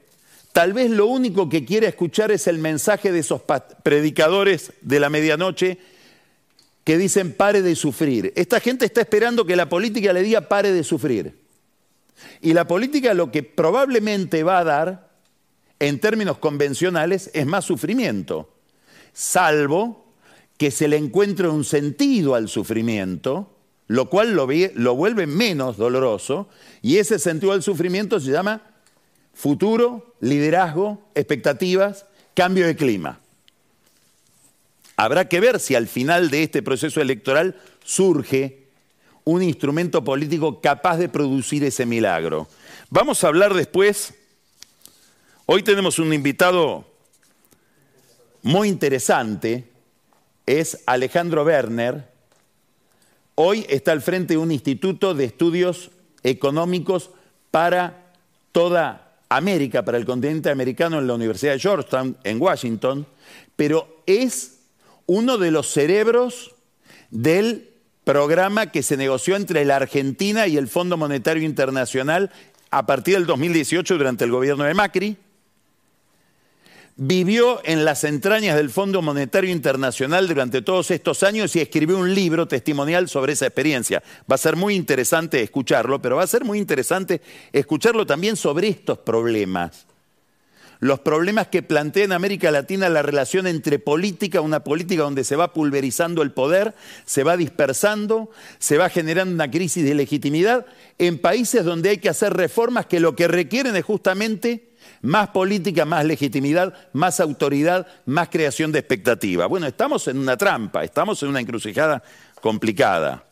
Tal 0.57 0.73
vez 0.73 0.89
lo 0.89 1.05
único 1.05 1.49
que 1.49 1.65
quiere 1.65 1.85
escuchar 1.85 2.31
es 2.31 2.47
el 2.47 2.57
mensaje 2.57 3.11
de 3.11 3.19
esos 3.19 3.43
predicadores 3.83 4.73
de 4.81 4.99
la 4.99 5.07
medianoche 5.07 5.77
que 6.83 6.97
dicen 6.97 7.31
pare 7.31 7.61
de 7.61 7.75
sufrir. 7.75 8.33
Esta 8.35 8.59
gente 8.59 8.83
está 8.83 9.01
esperando 9.01 9.45
que 9.45 9.55
la 9.55 9.69
política 9.69 10.11
le 10.13 10.23
diga 10.23 10.49
pare 10.49 10.71
de 10.71 10.83
sufrir. 10.83 11.37
Y 12.41 12.53
la 12.53 12.65
política 12.65 13.13
lo 13.13 13.31
que 13.31 13.43
probablemente 13.43 14.41
va 14.41 14.57
a 14.57 14.63
dar, 14.63 15.11
en 15.77 15.99
términos 15.99 16.39
convencionales, 16.39 17.29
es 17.35 17.45
más 17.45 17.63
sufrimiento, 17.63 18.49
salvo 19.13 20.11
que 20.57 20.71
se 20.71 20.87
le 20.87 20.97
encuentre 20.97 21.49
un 21.49 21.65
sentido 21.65 22.33
al 22.33 22.49
sufrimiento, 22.49 23.55
lo 23.85 24.09
cual 24.09 24.33
lo, 24.33 24.47
lo 24.73 24.95
vuelve 24.95 25.27
menos 25.27 25.77
doloroso, 25.77 26.49
y 26.81 26.97
ese 26.97 27.19
sentido 27.19 27.51
al 27.51 27.61
sufrimiento 27.61 28.19
se 28.19 28.31
llama 28.31 28.73
futuro, 29.38 30.15
liderazgo, 30.20 31.00
expectativas, 31.13 32.08
cambio 32.34 32.65
de 32.65 32.75
clima. 32.75 33.20
Habrá 34.96 35.29
que 35.29 35.39
ver 35.39 35.60
si 35.60 35.75
al 35.75 35.88
final 35.88 36.32
de 36.32 36.41
este 36.41 36.63
proceso 36.63 37.01
electoral 37.01 37.56
surge 37.84 38.63
un 39.25 39.44
instrumento 39.44 40.03
político 40.03 40.60
capaz 40.60 40.98
de 40.98 41.08
producir 41.08 41.63
ese 41.63 41.86
milagro. 41.86 42.48
Vamos 42.89 43.24
a 43.24 43.27
hablar 43.27 43.53
después, 43.53 44.15
hoy 45.46 45.62
tenemos 45.62 46.00
un 46.00 46.13
invitado 46.13 46.88
muy 48.41 48.70
interesante, 48.70 49.70
es 50.48 50.82
Alejandro 50.88 51.44
Werner, 51.44 52.12
hoy 53.36 53.67
está 53.70 53.91
al 53.91 54.01
frente 54.01 54.34
de 54.34 54.39
un 54.39 54.51
instituto 54.51 55.13
de 55.13 55.25
estudios 55.25 55.91
económicos 56.24 57.12
para 57.51 58.13
toda 58.51 59.06
América, 59.29 59.84
para 59.84 59.98
el 59.98 60.05
continente 60.05 60.50
americano 60.50 61.00
en 61.00 61.07
la 61.07 61.13
Universidad 61.13 61.53
de 61.53 61.60
Georgetown, 61.60 62.17
en 62.24 62.41
Washington, 62.41 63.05
pero 63.55 64.01
es 64.05 64.60
uno 65.05 65.38
de 65.38 65.51
los 65.51 65.67
cerebros 65.67 66.55
del 67.12 67.69
programa 68.03 68.72
que 68.72 68.84
se 68.84 68.96
negoció 68.98 69.36
entre 69.36 69.65
la 69.65 69.77
Argentina 69.77 70.48
y 70.48 70.57
el 70.57 70.67
Fondo 70.67 70.96
Monetario 70.96 71.43
Internacional 71.43 72.31
a 72.69 72.86
partir 72.86 73.15
del 73.15 73.25
2018 73.25 73.98
durante 73.98 74.24
el 74.24 74.31
gobierno 74.31 74.63
de 74.63 74.74
Macri. 74.74 75.17
Vivió 76.99 77.61
en 77.63 77.85
las 77.85 78.03
entrañas 78.03 78.55
del 78.55 78.71
Fondo 78.71 79.03
Monetario 79.03 79.51
Internacional 79.51 80.27
durante 80.27 80.63
todos 80.63 80.89
estos 80.89 81.21
años 81.21 81.55
y 81.55 81.59
escribió 81.59 81.95
un 81.95 82.15
libro 82.15 82.47
testimonial 82.47 83.07
sobre 83.07 83.33
esa 83.33 83.45
experiencia. 83.45 84.01
Va 84.29 84.33
a 84.33 84.39
ser 84.39 84.55
muy 84.55 84.73
interesante 84.73 85.43
escucharlo, 85.43 86.01
pero 86.01 86.15
va 86.15 86.23
a 86.23 86.27
ser 86.27 86.43
muy 86.43 86.57
interesante 86.57 87.21
escucharlo 87.53 88.07
también 88.07 88.35
sobre 88.35 88.69
estos 88.69 88.97
problemas 88.97 89.85
los 90.79 90.99
problemas 90.99 91.47
que 91.47 91.63
plantea 91.63 92.05
en 92.05 92.11
América 92.11 92.51
Latina 92.51 92.89
la 92.89 93.01
relación 93.01 93.47
entre 93.47 93.79
política, 93.79 94.41
una 94.41 94.63
política 94.63 95.03
donde 95.03 95.23
se 95.23 95.35
va 95.35 95.53
pulverizando 95.53 96.21
el 96.21 96.31
poder, 96.31 96.75
se 97.05 97.23
va 97.23 97.37
dispersando, 97.37 98.29
se 98.59 98.77
va 98.77 98.89
generando 98.89 99.33
una 99.33 99.49
crisis 99.49 99.83
de 99.83 99.95
legitimidad, 99.95 100.65
en 100.99 101.19
países 101.19 101.65
donde 101.65 101.89
hay 101.89 101.97
que 101.97 102.09
hacer 102.09 102.33
reformas 102.33 102.85
que 102.85 102.99
lo 102.99 103.15
que 103.15 103.27
requieren 103.27 103.75
es 103.75 103.85
justamente 103.85 104.67
más 105.01 105.29
política, 105.29 105.86
más 105.86 106.06
legitimidad, 106.06 106.74
más 106.94 107.20
autoridad, 107.20 107.88
más 108.06 108.29
creación 108.29 108.72
de 108.72 108.79
expectativa. 108.79 109.46
Bueno, 109.46 109.67
estamos 109.67 110.08
en 110.08 110.17
una 110.17 110.38
trampa, 110.38 110.84
estamos 110.84 111.22
en 111.24 111.29
una 111.29 111.39
encrucijada 111.39 112.03
complicada. 112.41 113.24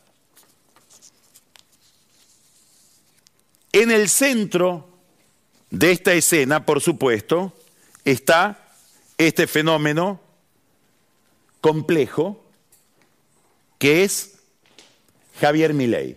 En 3.72 3.90
el 3.90 4.08
centro 4.08 4.88
de 5.70 5.92
esta 5.92 6.14
escena, 6.14 6.64
por 6.64 6.80
supuesto, 6.80 7.52
está 8.04 8.58
este 9.18 9.46
fenómeno 9.46 10.20
complejo 11.60 12.42
que 13.78 14.04
es 14.04 14.38
Javier 15.40 15.74
Milei. 15.74 16.16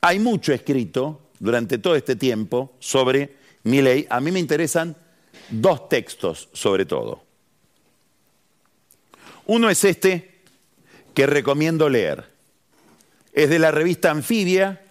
Hay 0.00 0.18
mucho 0.18 0.52
escrito 0.52 1.20
durante 1.38 1.78
todo 1.78 1.94
este 1.94 2.16
tiempo 2.16 2.74
sobre 2.80 3.36
Milei. 3.64 4.06
A 4.10 4.20
mí 4.20 4.30
me 4.30 4.40
interesan 4.40 4.96
dos 5.50 5.88
textos 5.88 6.48
sobre 6.52 6.84
todo. 6.84 7.22
Uno 9.46 9.70
es 9.70 9.84
este 9.84 10.40
que 11.14 11.26
recomiendo 11.26 11.88
leer. 11.88 12.30
Es 13.32 13.50
de 13.50 13.58
la 13.58 13.70
revista 13.70 14.10
Anfibia, 14.10 14.82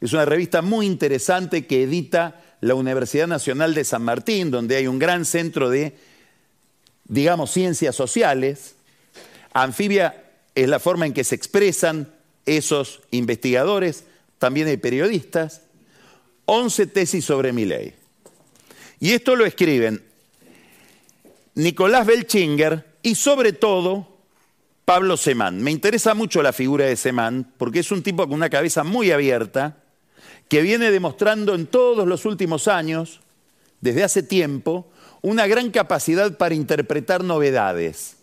es 0.00 0.12
una 0.12 0.24
revista 0.24 0.62
muy 0.62 0.86
interesante 0.86 1.66
que 1.66 1.84
edita 1.84 2.42
la 2.60 2.74
Universidad 2.74 3.26
Nacional 3.26 3.74
de 3.74 3.84
San 3.84 4.02
Martín, 4.02 4.50
donde 4.50 4.76
hay 4.76 4.86
un 4.86 4.98
gran 4.98 5.24
centro 5.24 5.70
de, 5.70 5.96
digamos, 7.04 7.50
ciencias 7.50 7.94
sociales. 7.94 8.74
Anfibia 9.52 10.24
es 10.54 10.68
la 10.68 10.78
forma 10.78 11.06
en 11.06 11.12
que 11.12 11.24
se 11.24 11.34
expresan 11.34 12.12
esos 12.44 13.02
investigadores, 13.10 14.04
también 14.38 14.68
hay 14.68 14.76
periodistas. 14.76 15.62
11 16.44 16.86
tesis 16.86 17.24
sobre 17.24 17.52
mi 17.52 17.64
ley. 17.64 17.94
Y 19.00 19.12
esto 19.12 19.36
lo 19.36 19.44
escriben 19.44 20.02
Nicolás 21.54 22.06
Belchinger 22.06 22.84
y 23.02 23.14
sobre 23.14 23.52
todo 23.52 24.16
Pablo 24.84 25.16
Semán. 25.16 25.62
Me 25.62 25.70
interesa 25.70 26.14
mucho 26.14 26.42
la 26.42 26.52
figura 26.52 26.86
de 26.86 26.96
Semán 26.96 27.52
porque 27.56 27.80
es 27.80 27.90
un 27.90 28.02
tipo 28.02 28.24
con 28.24 28.34
una 28.34 28.50
cabeza 28.50 28.84
muy 28.84 29.10
abierta 29.10 29.78
que 30.48 30.62
viene 30.62 30.90
demostrando 30.90 31.54
en 31.54 31.66
todos 31.66 32.06
los 32.06 32.24
últimos 32.24 32.68
años, 32.68 33.20
desde 33.80 34.04
hace 34.04 34.22
tiempo, 34.22 34.88
una 35.22 35.46
gran 35.46 35.70
capacidad 35.70 36.36
para 36.36 36.54
interpretar 36.54 37.24
novedades, 37.24 38.16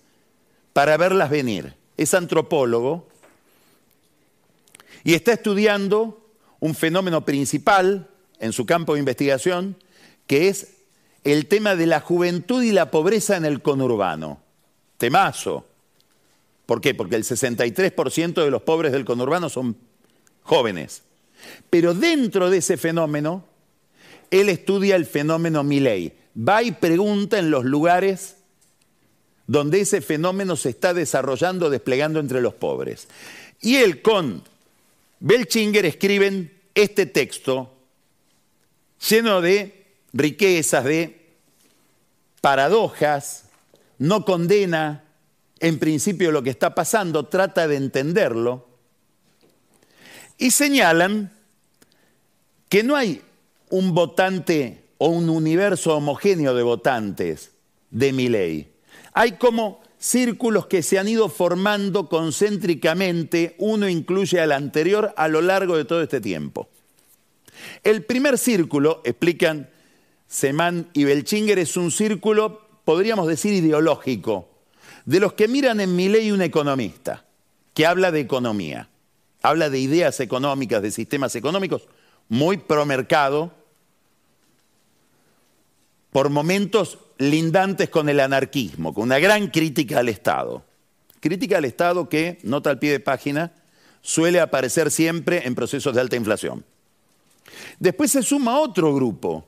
para 0.71 0.95
verlas 0.97 1.29
venir. 1.29 1.75
Es 1.97 2.13
antropólogo 2.13 3.07
y 5.03 5.13
está 5.13 5.33
estudiando 5.33 6.25
un 6.59 6.75
fenómeno 6.75 7.25
principal 7.25 8.09
en 8.39 8.53
su 8.53 8.65
campo 8.65 8.93
de 8.93 8.99
investigación, 8.99 9.75
que 10.27 10.49
es 10.49 10.73
el 11.23 11.47
tema 11.47 11.75
de 11.75 11.87
la 11.87 11.99
juventud 11.99 12.63
y 12.63 12.71
la 12.71 12.91
pobreza 12.91 13.37
en 13.37 13.45
el 13.45 13.61
conurbano. 13.61 14.41
Temazo. 14.97 15.65
¿Por 16.65 16.81
qué? 16.81 16.93
Porque 16.93 17.15
el 17.15 17.23
63% 17.23 18.43
de 18.43 18.51
los 18.51 18.61
pobres 18.61 18.91
del 18.91 19.05
conurbano 19.05 19.49
son 19.49 19.77
jóvenes. 20.43 21.03
Pero 21.69 21.93
dentro 21.93 22.49
de 22.49 22.57
ese 22.57 22.77
fenómeno, 22.77 23.45
él 24.31 24.49
estudia 24.49 24.95
el 24.95 25.05
fenómeno 25.05 25.63
Milley. 25.63 26.13
Va 26.37 26.63
y 26.63 26.71
pregunta 26.71 27.37
en 27.37 27.51
los 27.51 27.65
lugares 27.65 28.37
donde 29.45 29.81
ese 29.81 30.01
fenómeno 30.01 30.55
se 30.55 30.69
está 30.69 30.93
desarrollando, 30.93 31.69
desplegando 31.69 32.19
entre 32.19 32.41
los 32.41 32.53
pobres. 32.53 33.07
Y 33.61 33.75
él 33.75 34.01
con 34.01 34.43
Belchinger 35.19 35.85
escriben 35.85 36.51
este 36.75 37.05
texto 37.05 37.71
lleno 39.09 39.41
de 39.41 39.82
riquezas, 40.13 40.85
de 40.85 41.35
paradojas, 42.41 43.45
no 43.97 44.25
condena 44.25 45.03
en 45.59 45.79
principio 45.79 46.31
lo 46.31 46.43
que 46.43 46.49
está 46.49 46.75
pasando, 46.75 47.25
trata 47.27 47.67
de 47.67 47.77
entenderlo 47.77 48.67
y 50.37 50.51
señalan 50.51 51.31
que 52.69 52.83
no 52.83 52.95
hay 52.95 53.21
un 53.69 53.93
votante 53.93 54.83
o 54.97 55.07
un 55.07 55.29
universo 55.29 55.95
homogéneo 55.95 56.53
de 56.53 56.63
votantes 56.63 57.51
de 57.91 58.13
mi 58.13 58.29
ley. 58.29 58.73
Hay 59.13 59.33
como 59.33 59.81
círculos 59.99 60.65
que 60.65 60.83
se 60.83 60.99
han 60.99 61.07
ido 61.07 61.29
formando 61.29 62.09
concéntricamente, 62.09 63.55
uno 63.57 63.87
incluye 63.87 64.41
al 64.41 64.51
anterior 64.51 65.13
a 65.15 65.27
lo 65.27 65.41
largo 65.41 65.77
de 65.77 65.85
todo 65.85 66.01
este 66.01 66.19
tiempo. 66.19 66.67
El 67.83 68.03
primer 68.03 68.37
círculo, 68.37 69.01
explican 69.05 69.69
Semán 70.33 70.89
y 70.93 71.03
Belchinger, 71.03 71.59
es 71.59 71.77
un 71.77 71.91
círculo, 71.91 72.61
podríamos 72.85 73.27
decir, 73.27 73.53
ideológico, 73.53 74.49
de 75.05 75.19
los 75.19 75.33
que 75.33 75.47
miran 75.47 75.79
en 75.79 75.95
mi 75.95 76.09
ley 76.09 76.31
un 76.31 76.41
economista, 76.41 77.25
que 77.73 77.85
habla 77.85 78.11
de 78.11 78.21
economía 78.21 78.89
habla 79.43 79.69
de 79.69 79.77
ideas 79.77 80.19
económicas, 80.21 80.81
de 80.81 80.89
sistemas 80.89 81.35
económicos, 81.35 81.83
muy 82.29 82.57
promercado, 82.57 83.51
por 86.11 86.29
momentos 86.29 86.97
lindantes 87.17 87.89
con 87.89 88.07
el 88.07 88.19
anarquismo, 88.19 88.93
con 88.93 89.03
una 89.03 89.19
gran 89.19 89.47
crítica 89.47 89.99
al 89.99 90.09
Estado. 90.09 90.63
Crítica 91.19 91.57
al 91.57 91.65
Estado 91.65 92.07
que, 92.07 92.39
nota 92.43 92.69
al 92.69 92.79
pie 92.79 92.91
de 92.91 92.99
página, 92.99 93.51
suele 94.01 94.39
aparecer 94.39 94.89
siempre 94.89 95.45
en 95.45 95.55
procesos 95.55 95.93
de 95.93 96.01
alta 96.01 96.15
inflación. 96.15 96.63
Después 97.79 98.11
se 98.11 98.23
suma 98.23 98.59
otro 98.59 98.93
grupo, 98.93 99.45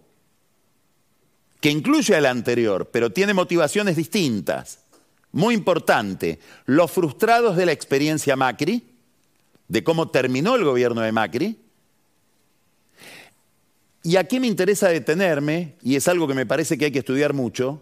que 1.59 1.69
incluye 1.69 2.15
al 2.15 2.25
anterior, 2.25 2.89
pero 2.91 3.11
tiene 3.11 3.33
motivaciones 3.33 3.95
distintas. 3.95 4.79
Muy 5.31 5.53
importante, 5.53 6.39
los 6.65 6.91
frustrados 6.91 7.57
de 7.57 7.65
la 7.65 7.71
experiencia 7.71 8.35
Macri, 8.35 8.83
de 9.67 9.83
cómo 9.83 10.09
terminó 10.09 10.55
el 10.55 10.63
gobierno 10.63 11.01
de 11.01 11.11
Macri. 11.11 11.59
Y 14.03 14.17
aquí 14.17 14.39
me 14.39 14.47
interesa 14.47 14.89
detenerme, 14.89 15.75
y 15.81 15.95
es 15.95 16.07
algo 16.07 16.27
que 16.27 16.35
me 16.35 16.45
parece 16.45 16.77
que 16.77 16.85
hay 16.85 16.91
que 16.91 16.99
estudiar 16.99 17.33
mucho, 17.33 17.81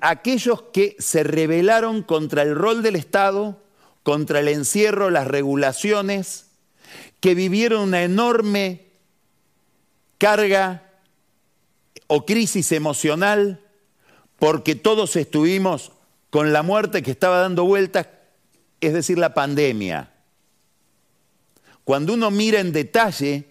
aquellos 0.00 0.62
que 0.72 0.96
se 0.98 1.24
rebelaron 1.24 2.02
contra 2.02 2.42
el 2.42 2.54
rol 2.54 2.82
del 2.82 2.96
Estado, 2.96 3.62
contra 4.02 4.40
el 4.40 4.48
encierro, 4.48 5.10
las 5.10 5.26
regulaciones, 5.26 6.46
que 7.20 7.34
vivieron 7.34 7.82
una 7.82 8.02
enorme 8.02 8.86
carga 10.18 10.87
o 12.08 12.26
crisis 12.26 12.72
emocional 12.72 13.60
porque 14.38 14.74
todos 14.74 15.14
estuvimos 15.16 15.92
con 16.30 16.52
la 16.52 16.62
muerte 16.62 17.02
que 17.02 17.10
estaba 17.10 17.38
dando 17.38 17.64
vueltas, 17.64 18.08
es 18.80 18.92
decir, 18.92 19.18
la 19.18 19.34
pandemia. 19.34 20.12
Cuando 21.84 22.14
uno 22.14 22.30
mira 22.30 22.60
en 22.60 22.72
detalle 22.72 23.46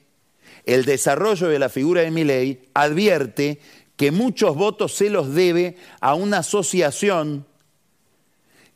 el 0.66 0.86
desarrollo 0.86 1.48
de 1.48 1.60
la 1.60 1.70
figura 1.70 2.02
de 2.02 2.12
Milley, 2.12 2.70
advierte 2.74 3.60
que 3.96 4.12
muchos 4.12 4.56
votos 4.56 4.94
se 4.94 5.10
los 5.10 5.34
debe 5.34 5.78
a 6.02 6.14
una 6.14 6.40
asociación 6.40 7.46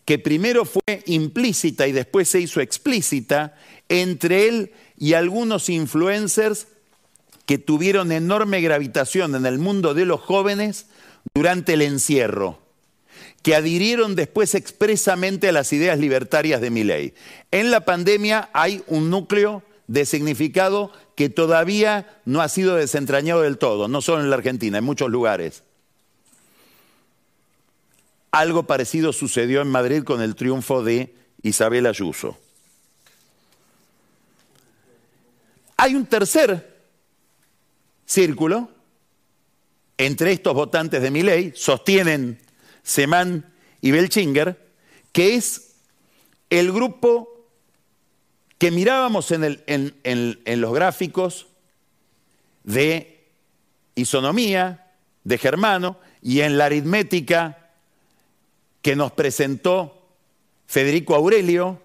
que 0.06 0.18
primero 0.18 0.66
fue 0.66 1.04
implícita 1.06 1.88
y 1.88 1.92
después 1.92 2.28
se 2.28 2.40
hizo 2.40 2.60
explícita 2.60 3.56
entre 3.88 4.48
él 4.48 4.72
y 4.98 5.14
algunos 5.14 5.70
influencers 5.70 6.68
que 7.52 7.58
tuvieron 7.58 8.14
enorme 8.14 8.62
gravitación 8.62 9.36
en 9.36 9.46
el 9.46 9.60
mundo 9.60 9.94
de 9.94 10.06
los 10.06 10.22
jóvenes 10.22 10.86
durante 11.36 11.74
el 11.74 11.82
encierro, 11.82 12.62
que 13.44 13.56
adhirieron 13.56 14.16
después 14.16 14.56
expresamente 14.56 15.50
a 15.50 15.52
las 15.52 15.74
ideas 15.74 16.00
libertarias 16.00 16.62
de 16.62 16.70
Milley. 16.70 17.14
En 17.52 17.70
la 17.70 17.82
pandemia 17.82 18.50
hay 18.54 18.82
un 18.88 19.10
núcleo 19.10 19.64
de 19.88 20.06
significado 20.06 20.94
que 21.18 21.28
todavía 21.28 22.22
no 22.24 22.40
ha 22.40 22.48
sido 22.48 22.78
desentrañado 22.78 23.42
del 23.42 23.58
todo, 23.58 23.90
no 23.90 24.02
solo 24.02 24.22
en 24.22 24.30
la 24.30 24.38
Argentina, 24.38 24.78
en 24.78 24.86
muchos 24.86 25.10
lugares. 25.10 25.64
Algo 28.32 28.64
parecido 28.64 29.12
sucedió 29.12 29.62
en 29.62 29.68
Madrid 29.68 30.04
con 30.04 30.22
el 30.22 30.36
triunfo 30.36 30.86
de 30.86 31.14
Isabel 31.42 31.86
Ayuso. 31.86 32.38
Hay 35.76 35.96
un 35.96 36.06
tercer 36.06 36.71
círculo 38.06 38.70
entre 39.98 40.32
estos 40.32 40.54
votantes 40.54 41.02
de 41.02 41.12
mi 41.12 41.22
ley, 41.22 41.54
sostienen 41.56 42.40
Semán 42.84 43.54
y 43.82 43.92
Belchinger, 43.92 44.58
que 45.12 45.36
es 45.36 45.76
el 46.50 46.72
grupo 46.72 47.48
que 48.58 48.72
mirábamos 48.72 49.32
en, 49.32 49.64
en 49.66 50.62
los 50.62 50.74
gráficos 50.74 51.48
de 52.64 53.28
isonomía 53.96 54.92
de 55.24 55.38
Germano 55.38 55.98
y 56.22 56.42
en 56.42 56.58
la 56.58 56.66
aritmética 56.66 57.72
que 58.82 58.96
nos 58.96 59.12
presentó 59.12 60.10
Federico 60.68 61.16
Aurelio, 61.16 61.82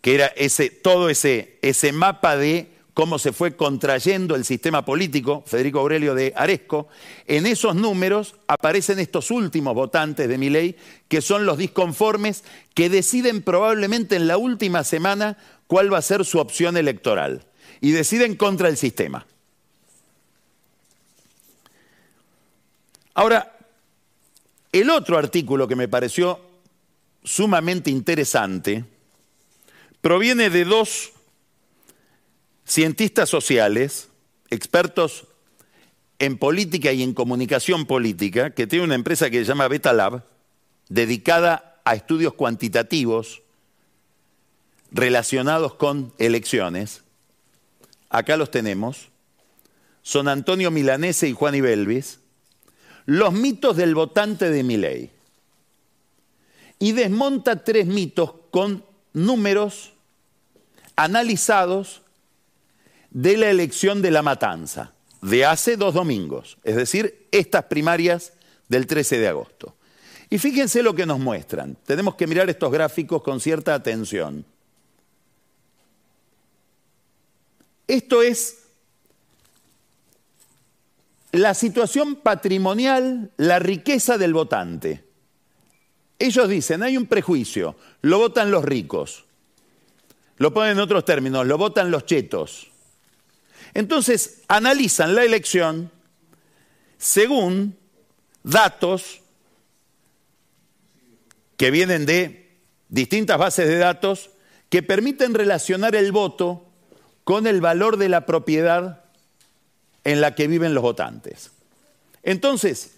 que 0.00 0.14
era 0.14 0.26
ese, 0.36 0.70
todo 0.70 1.08
ese, 1.08 1.58
ese 1.62 1.92
mapa 1.92 2.36
de 2.36 2.71
cómo 2.94 3.18
se 3.18 3.32
fue 3.32 3.56
contrayendo 3.56 4.34
el 4.34 4.44
sistema 4.44 4.84
político, 4.84 5.42
Federico 5.46 5.80
Aurelio 5.80 6.14
de 6.14 6.32
Aresco, 6.36 6.88
en 7.26 7.46
esos 7.46 7.74
números 7.74 8.34
aparecen 8.46 8.98
estos 8.98 9.30
últimos 9.30 9.74
votantes 9.74 10.28
de 10.28 10.38
mi 10.38 10.50
ley, 10.50 10.76
que 11.08 11.22
son 11.22 11.46
los 11.46 11.58
disconformes, 11.58 12.44
que 12.74 12.90
deciden 12.90 13.42
probablemente 13.42 14.16
en 14.16 14.26
la 14.26 14.36
última 14.36 14.84
semana 14.84 15.38
cuál 15.66 15.92
va 15.92 15.98
a 15.98 16.02
ser 16.02 16.24
su 16.24 16.38
opción 16.38 16.76
electoral. 16.76 17.46
Y 17.80 17.90
deciden 17.90 18.36
contra 18.36 18.68
el 18.68 18.76
sistema. 18.76 19.26
Ahora, 23.14 23.58
el 24.70 24.88
otro 24.88 25.18
artículo 25.18 25.66
que 25.66 25.76
me 25.76 25.88
pareció 25.88 26.40
sumamente 27.24 27.90
interesante 27.90 28.84
proviene 30.00 30.50
de 30.50 30.64
dos 30.64 31.12
cientistas 32.64 33.28
sociales, 33.28 34.08
expertos 34.50 35.26
en 36.18 36.38
política 36.38 36.92
y 36.92 37.02
en 37.02 37.14
comunicación 37.14 37.86
política, 37.86 38.50
que 38.50 38.66
tiene 38.66 38.84
una 38.84 38.94
empresa 38.94 39.30
que 39.30 39.38
se 39.38 39.44
llama 39.44 39.68
Beta 39.68 39.92
Lab, 39.92 40.24
dedicada 40.88 41.80
a 41.84 41.94
estudios 41.94 42.34
cuantitativos 42.34 43.42
relacionados 44.92 45.74
con 45.74 46.12
elecciones. 46.18 47.02
Acá 48.08 48.36
los 48.36 48.50
tenemos. 48.50 49.08
Son 50.02 50.28
Antonio 50.28 50.70
Milanese 50.70 51.28
y 51.28 51.32
Juan 51.32 51.54
Ibelvis. 51.54 52.20
Los 53.06 53.32
mitos 53.32 53.76
del 53.76 53.94
votante 53.94 54.50
de 54.50 54.62
Miley. 54.62 55.10
Y 56.78 56.92
desmonta 56.92 57.64
tres 57.64 57.86
mitos 57.86 58.34
con 58.50 58.84
números 59.12 59.92
analizados 60.94 62.01
de 63.12 63.36
la 63.36 63.50
elección 63.50 64.02
de 64.02 64.10
la 64.10 64.22
matanza, 64.22 64.92
de 65.20 65.44
hace 65.44 65.76
dos 65.76 65.94
domingos, 65.94 66.58
es 66.64 66.76
decir, 66.76 67.26
estas 67.30 67.64
primarias 67.64 68.32
del 68.68 68.86
13 68.86 69.18
de 69.18 69.28
agosto. 69.28 69.76
Y 70.30 70.38
fíjense 70.38 70.82
lo 70.82 70.94
que 70.94 71.04
nos 71.04 71.18
muestran. 71.18 71.76
Tenemos 71.84 72.14
que 72.14 72.26
mirar 72.26 72.48
estos 72.48 72.72
gráficos 72.72 73.22
con 73.22 73.38
cierta 73.38 73.74
atención. 73.74 74.46
Esto 77.86 78.22
es 78.22 78.60
la 81.32 81.52
situación 81.52 82.16
patrimonial, 82.16 83.30
la 83.36 83.58
riqueza 83.58 84.16
del 84.16 84.32
votante. 84.32 85.04
Ellos 86.18 86.48
dicen, 86.48 86.82
hay 86.82 86.96
un 86.96 87.06
prejuicio, 87.06 87.76
lo 88.00 88.18
votan 88.18 88.50
los 88.50 88.64
ricos. 88.64 89.26
Lo 90.38 90.54
ponen 90.54 90.72
en 90.72 90.80
otros 90.80 91.04
términos, 91.04 91.46
lo 91.46 91.58
votan 91.58 91.90
los 91.90 92.06
chetos. 92.06 92.71
Entonces, 93.74 94.42
analizan 94.48 95.14
la 95.14 95.24
elección 95.24 95.90
según 96.98 97.76
datos 98.42 99.20
que 101.56 101.70
vienen 101.70 102.06
de 102.06 102.58
distintas 102.88 103.38
bases 103.38 103.68
de 103.68 103.78
datos 103.78 104.30
que 104.68 104.82
permiten 104.82 105.34
relacionar 105.34 105.94
el 105.94 106.12
voto 106.12 106.66
con 107.24 107.46
el 107.46 107.60
valor 107.60 107.96
de 107.96 108.08
la 108.08 108.26
propiedad 108.26 109.04
en 110.04 110.20
la 110.20 110.34
que 110.34 110.48
viven 110.48 110.74
los 110.74 110.82
votantes. 110.82 111.50
Entonces, 112.22 112.92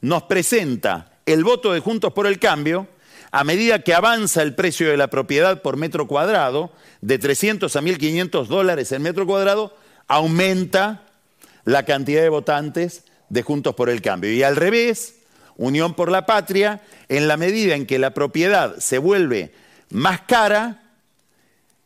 nos 0.00 0.24
presenta 0.24 1.18
el 1.26 1.44
voto 1.44 1.72
de 1.72 1.80
Juntos 1.80 2.12
por 2.12 2.26
el 2.26 2.38
Cambio 2.38 2.88
a 3.30 3.44
medida 3.44 3.82
que 3.82 3.94
avanza 3.94 4.42
el 4.42 4.54
precio 4.54 4.90
de 4.90 4.96
la 4.96 5.08
propiedad 5.08 5.62
por 5.62 5.76
metro 5.76 6.06
cuadrado, 6.06 6.72
de 7.00 7.18
300 7.18 7.74
a 7.74 7.80
1.500 7.80 8.46
dólares 8.46 8.92
el 8.92 9.00
metro 9.00 9.26
cuadrado, 9.26 9.76
aumenta 10.08 11.02
la 11.64 11.84
cantidad 11.84 12.22
de 12.22 12.28
votantes 12.28 13.04
de 13.28 13.42
Juntos 13.42 13.74
por 13.74 13.88
el 13.88 14.02
Cambio. 14.02 14.32
Y 14.32 14.42
al 14.42 14.56
revés, 14.56 15.16
Unión 15.56 15.94
por 15.94 16.10
la 16.10 16.26
Patria, 16.26 16.80
en 17.08 17.28
la 17.28 17.36
medida 17.36 17.74
en 17.74 17.86
que 17.86 17.98
la 17.98 18.14
propiedad 18.14 18.78
se 18.78 18.98
vuelve 18.98 19.52
más 19.90 20.22
cara, 20.22 20.82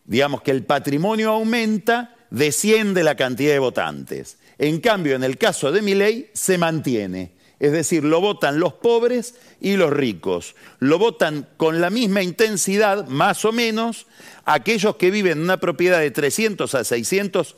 digamos 0.04 0.42
que 0.42 0.52
el 0.52 0.64
patrimonio 0.64 1.30
aumenta, 1.30 2.14
desciende 2.30 3.02
la 3.02 3.16
cantidad 3.16 3.52
de 3.52 3.58
votantes. 3.58 4.38
En 4.58 4.80
cambio, 4.80 5.16
en 5.16 5.24
el 5.24 5.38
caso 5.38 5.72
de 5.72 5.82
mi 5.82 5.94
ley, 5.94 6.30
se 6.32 6.56
mantiene. 6.56 7.32
Es 7.64 7.72
decir, 7.72 8.04
lo 8.04 8.20
votan 8.20 8.60
los 8.60 8.74
pobres 8.74 9.36
y 9.58 9.78
los 9.78 9.90
ricos. 9.90 10.54
Lo 10.80 10.98
votan 10.98 11.48
con 11.56 11.80
la 11.80 11.88
misma 11.88 12.22
intensidad, 12.22 13.06
más 13.06 13.46
o 13.46 13.52
menos, 13.52 14.06
aquellos 14.44 14.96
que 14.96 15.10
viven 15.10 15.38
en 15.38 15.44
una 15.44 15.56
propiedad 15.56 16.00
de 16.00 16.10
300 16.10 16.74
a 16.74 16.84
600 16.84 17.56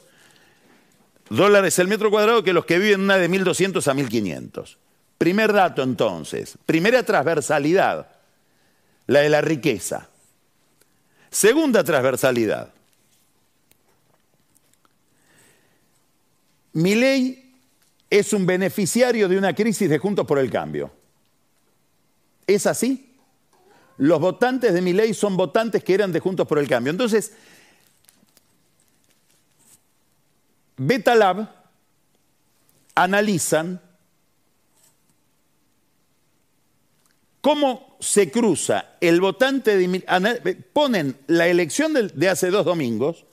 dólares 1.28 1.80
el 1.80 1.88
metro 1.88 2.12
cuadrado 2.12 2.44
que 2.44 2.52
los 2.52 2.66
que 2.66 2.78
viven 2.78 3.00
en 3.00 3.00
una 3.00 3.18
de 3.18 3.28
1.200 3.28 3.84
a 3.84 3.94
1.500. 3.94 4.76
Primer 5.18 5.52
dato 5.52 5.82
entonces, 5.82 6.56
primera 6.64 7.02
transversalidad, 7.02 8.06
la 9.08 9.20
de 9.22 9.28
la 9.28 9.40
riqueza. 9.40 10.08
Segunda 11.30 11.82
transversalidad. 11.82 12.72
Mi 16.74 16.94
ley 16.94 17.45
es 18.10 18.32
un 18.32 18.46
beneficiario 18.46 19.28
de 19.28 19.38
una 19.38 19.54
crisis 19.54 19.88
de 19.88 19.98
Juntos 19.98 20.26
por 20.26 20.38
el 20.38 20.50
Cambio. 20.50 20.90
¿Es 22.46 22.66
así? 22.66 23.16
Los 23.98 24.20
votantes 24.20 24.72
de 24.74 24.80
mi 24.80 24.92
ley 24.92 25.14
son 25.14 25.36
votantes 25.36 25.82
que 25.82 25.94
eran 25.94 26.12
de 26.12 26.20
Juntos 26.20 26.46
por 26.46 26.58
el 26.58 26.68
Cambio. 26.68 26.90
Entonces, 26.90 27.32
Beta 30.76 31.14
Lab 31.14 31.48
analizan 32.94 33.80
cómo 37.40 37.96
se 38.00 38.30
cruza 38.30 38.96
el 39.00 39.20
votante 39.20 39.76
de... 39.76 40.64
Ponen 40.72 41.16
la 41.26 41.48
elección 41.48 41.94
de 41.94 42.28
hace 42.28 42.50
dos 42.50 42.64
domingos 42.64 43.24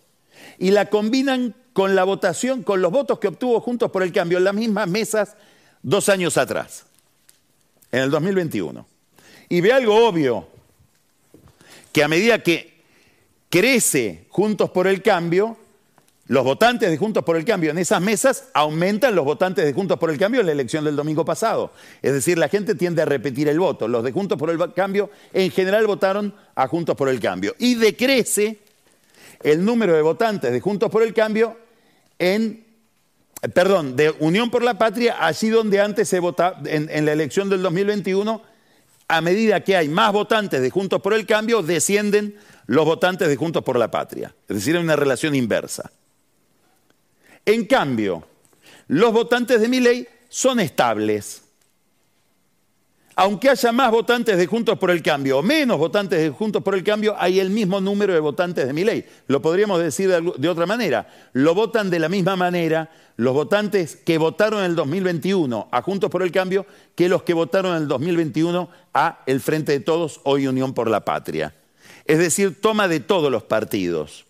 y 0.58 0.72
la 0.72 0.90
combinan 0.90 1.56
con 1.74 1.96
la 1.96 2.04
votación, 2.04 2.64
con 2.64 2.82
los 2.82 2.92
votos 2.92 3.20
que 3.20 3.28
obtuvo 3.28 3.60
Juntos 3.60 3.92
por 3.92 4.04
el 4.04 4.14
Cambio 4.14 4.38
en 4.38 4.44
las 4.44 4.54
mismas 4.54 4.88
mesas 4.88 5.36
dos 5.82 6.08
años 6.08 6.38
atrás, 6.38 6.86
en 7.92 8.04
el 8.04 8.12
2021. 8.12 8.86
Y 9.50 9.62
ve 9.62 9.74
algo 9.74 10.08
obvio, 10.08 10.48
que 11.92 12.04
a 12.04 12.08
medida 12.08 12.42
que 12.42 12.82
crece 13.50 14.26
Juntos 14.30 14.70
por 14.70 14.88
el 14.88 15.02
Cambio, 15.02 15.58
los 16.28 16.44
votantes 16.44 16.90
de 16.90 16.98
Juntos 16.98 17.24
por 17.24 17.36
el 17.36 17.44
Cambio 17.44 17.72
en 17.72 17.78
esas 17.78 18.02
mesas 18.02 18.46
aumentan 18.54 19.14
los 19.14 19.26
votantes 19.26 19.66
de 19.66 19.74
Juntos 19.74 20.00
por 20.00 20.10
el 20.10 20.18
Cambio 20.18 20.40
en 20.40 20.46
la 20.46 20.54
elección 20.54 20.86
del 20.86 20.96
domingo 20.96 21.26
pasado. 21.26 21.74
Es 22.02 22.14
decir, 22.14 22.38
la 22.38 22.48
gente 22.48 22.76
tiende 22.76 23.02
a 23.02 23.06
repetir 23.06 23.50
el 23.50 23.60
voto. 23.60 23.88
Los 23.88 24.04
de 24.04 24.12
Juntos 24.12 24.38
por 24.38 24.50
el 24.50 24.74
Cambio 24.74 25.10
en 25.34 25.52
general 25.52 25.86
votaron 25.86 26.34
a 26.56 26.68
Juntos 26.68 26.96
por 26.96 27.10
el 27.10 27.20
Cambio. 27.20 27.56
Y 27.60 27.76
decrece 27.76 28.60
el 29.42 29.66
número 29.66 29.94
de 29.94 30.02
votantes 30.02 30.52
de 30.52 30.62
Juntos 30.62 30.90
por 30.90 31.04
el 31.04 31.14
Cambio 31.14 31.58
en, 32.24 32.66
perdón, 33.54 33.96
de 33.96 34.12
Unión 34.20 34.50
por 34.50 34.64
la 34.64 34.78
Patria, 34.78 35.18
allí 35.20 35.50
donde 35.50 35.82
antes 35.82 36.08
se 36.08 36.20
votaba, 36.20 36.62
en, 36.66 37.06
la 37.06 37.12
elección 37.12 37.50
del 37.50 37.62
2021, 37.62 38.42
a 39.08 39.22
medida 39.22 39.62
que 39.64 39.76
hay 39.76 39.90
más 39.90 40.14
votantes 40.14 40.62
de 40.62 40.70
Juntos 40.70 41.02
por 41.02 41.14
el 41.14 41.26
Cambio, 41.26 41.62
descienden 41.62 42.38
los 42.66 42.86
votantes 42.86 43.28
de 43.28 43.36
Juntos 43.36 43.64
por 43.64 43.78
la 43.78 43.92
Patria. 43.92 44.34
Es 44.48 44.56
decir, 44.56 44.76
hay 44.76 44.84
una 44.84 44.96
relación 44.96 45.36
inversa. 45.36 45.92
En 47.46 47.66
cambio, 47.66 48.26
los 48.88 49.12
votantes 49.12 49.60
de 49.60 49.68
mi 49.68 49.82
ley 49.82 50.08
son 50.30 50.62
estables. 50.62 51.43
Aunque 53.16 53.50
haya 53.50 53.72
más 53.72 53.92
votantes 53.92 54.38
de 54.38 54.48
Juntos 54.48 54.80
por 54.80 54.90
el 54.90 55.04
Cambio 55.04 55.38
o 55.38 55.44
menos 55.44 55.78
votantes 55.78 56.20
de 56.20 56.32
Juntos 56.32 56.64
por 56.64 56.74
el 56.74 56.84
Cambio, 56.84 57.16
hay 57.20 57.40
el 57.40 57.52
mismo 57.52 57.80
número 57.80 58.14
de 58.14 58.20
votantes 58.20 58.66
de 58.66 58.74
mi 58.74 58.84
ley. 58.84 59.06
Lo 59.28 59.42
podríamos 59.42 59.80
decir 59.80 60.10
de, 60.10 60.50
otra 60.50 60.66
manera. 60.66 61.08
Lo 61.34 61.54
votan 61.54 61.92
de 61.92 62.00
la 62.00 62.10
misma 62.10 62.36
manera 62.36 62.90
los 63.16 63.34
votantes 63.36 63.96
que 63.98 64.18
votaron 64.18 64.60
en 64.60 64.66
el 64.66 64.76
2021 64.76 65.68
a 65.72 65.82
Juntos 65.84 66.10
por 66.10 66.24
el 66.24 66.32
Cambio 66.32 66.66
que 66.96 67.08
los 67.08 67.22
que 67.22 67.36
votaron 67.36 67.76
en 67.76 67.84
el 67.84 67.88
2021 67.88 68.70
a 68.96 69.22
El 69.28 69.42
Frente 69.42 69.74
de 69.74 69.80
Todos, 69.80 70.20
hoy 70.24 70.48
Unión 70.48 70.74
por 70.74 70.90
la 70.90 71.06
Patria. 71.06 71.54
Es 72.06 72.18
decir, 72.18 72.60
toma 72.60 72.88
de 72.88 73.00
todos 73.00 73.32
los 73.32 73.44
partidos. 73.44 74.26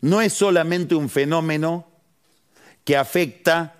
No 0.00 0.20
es 0.20 0.32
solamente 0.32 0.94
un 0.94 1.08
fenómeno 1.08 1.86
que 2.84 2.96
afecta 2.96 3.74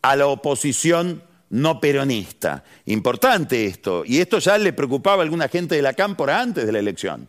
a 0.00 0.16
la 0.16 0.26
oposición 0.26 1.22
no 1.50 1.80
peronista. 1.80 2.64
Importante 2.86 3.66
esto. 3.66 4.04
Y 4.04 4.18
esto 4.18 4.38
ya 4.38 4.58
le 4.58 4.72
preocupaba 4.72 5.22
a 5.22 5.24
alguna 5.24 5.48
gente 5.48 5.76
de 5.76 5.82
la 5.82 5.94
Cámpora 5.94 6.40
antes 6.40 6.66
de 6.66 6.72
la 6.72 6.78
elección. 6.78 7.28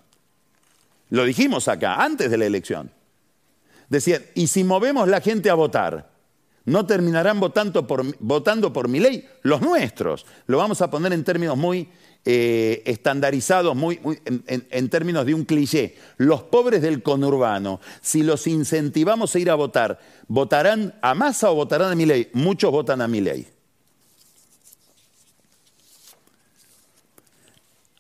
Lo 1.10 1.23
dijimos 1.23 1.67
acá, 1.67 1.95
antes 2.03 2.30
de 2.30 2.38
la 2.38 2.45
elección. 2.45 2.91
Decían, 3.89 4.23
¿y 4.36 4.47
si 4.47 4.63
movemos 4.63 5.08
la 5.08 5.21
gente 5.21 5.49
a 5.49 5.53
votar? 5.53 6.10
¿No 6.65 6.86
terminarán 6.86 7.39
votando 7.39 7.88
por, 7.88 8.88
mi 8.89 8.99
ley? 8.99 9.25
Los 9.43 9.62
nuestros. 9.62 10.25
Lo 10.47 10.58
vamos 10.58 10.82
a 10.82 10.89
poner 10.89 11.13
en 11.13 11.23
términos 11.23 11.56
muy 11.56 11.88
eh, 12.25 12.84
estandarizados 12.86 13.73
muy, 13.73 14.01
en, 14.25 14.89
términos 14.89 15.25
de 15.25 15.34
un 15.34 15.45
cliché. 15.45 15.95
Los 16.17 16.43
pobres 16.43 16.82
del 16.82 17.01
conurbano, 17.01 17.80
si 18.01 18.21
los 18.21 18.47
incentivamos 18.47 19.34
a 19.34 19.39
ir 19.39 19.49
a 19.49 19.56
votar, 19.56 19.97
¿votarán 20.27 20.93
a 21.01 21.13
Massa 21.13 21.49
o 21.51 21.56
votarán 21.56 21.93
a 21.93 21.95
mi 21.95 22.06
ley? 22.06 22.30
Muchos 22.34 22.69
votan 22.69 22.99
a 22.99 23.08
mi 23.08 23.21
ley. 23.21 23.47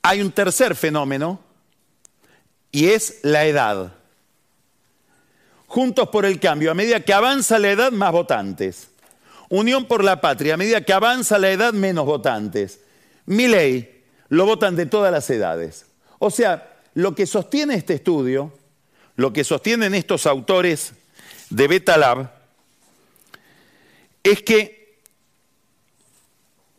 Hay 0.09 0.21
un 0.21 0.31
tercer 0.31 0.73
fenómeno 0.73 1.37
y 2.71 2.87
es 2.87 3.19
la 3.23 3.43
edad. 3.43 3.91
Juntos 5.67 6.07
por 6.07 6.25
el 6.25 6.39
cambio, 6.39 6.71
a 6.71 6.75
medida 6.75 7.03
que 7.03 7.11
avanza 7.11 7.59
la 7.59 7.71
edad, 7.71 7.91
más 7.91 8.13
votantes. 8.13 8.87
Unión 9.49 9.83
por 9.83 10.05
la 10.05 10.21
patria, 10.21 10.53
a 10.53 10.57
medida 10.57 10.79
que 10.79 10.93
avanza 10.93 11.37
la 11.37 11.51
edad, 11.51 11.73
menos 11.73 12.05
votantes. 12.05 12.79
Mi 13.25 13.49
ley, 13.49 14.05
lo 14.29 14.45
votan 14.45 14.77
de 14.77 14.85
todas 14.85 15.11
las 15.11 15.29
edades. 15.29 15.87
O 16.19 16.31
sea, 16.31 16.77
lo 16.93 17.13
que 17.13 17.25
sostiene 17.25 17.75
este 17.75 17.95
estudio, 17.95 18.57
lo 19.17 19.33
que 19.33 19.43
sostienen 19.43 19.93
estos 19.93 20.25
autores 20.25 20.93
de 21.49 21.67
Beta 21.67 21.97
Lab, 21.97 22.31
es 24.23 24.41
que 24.41 25.01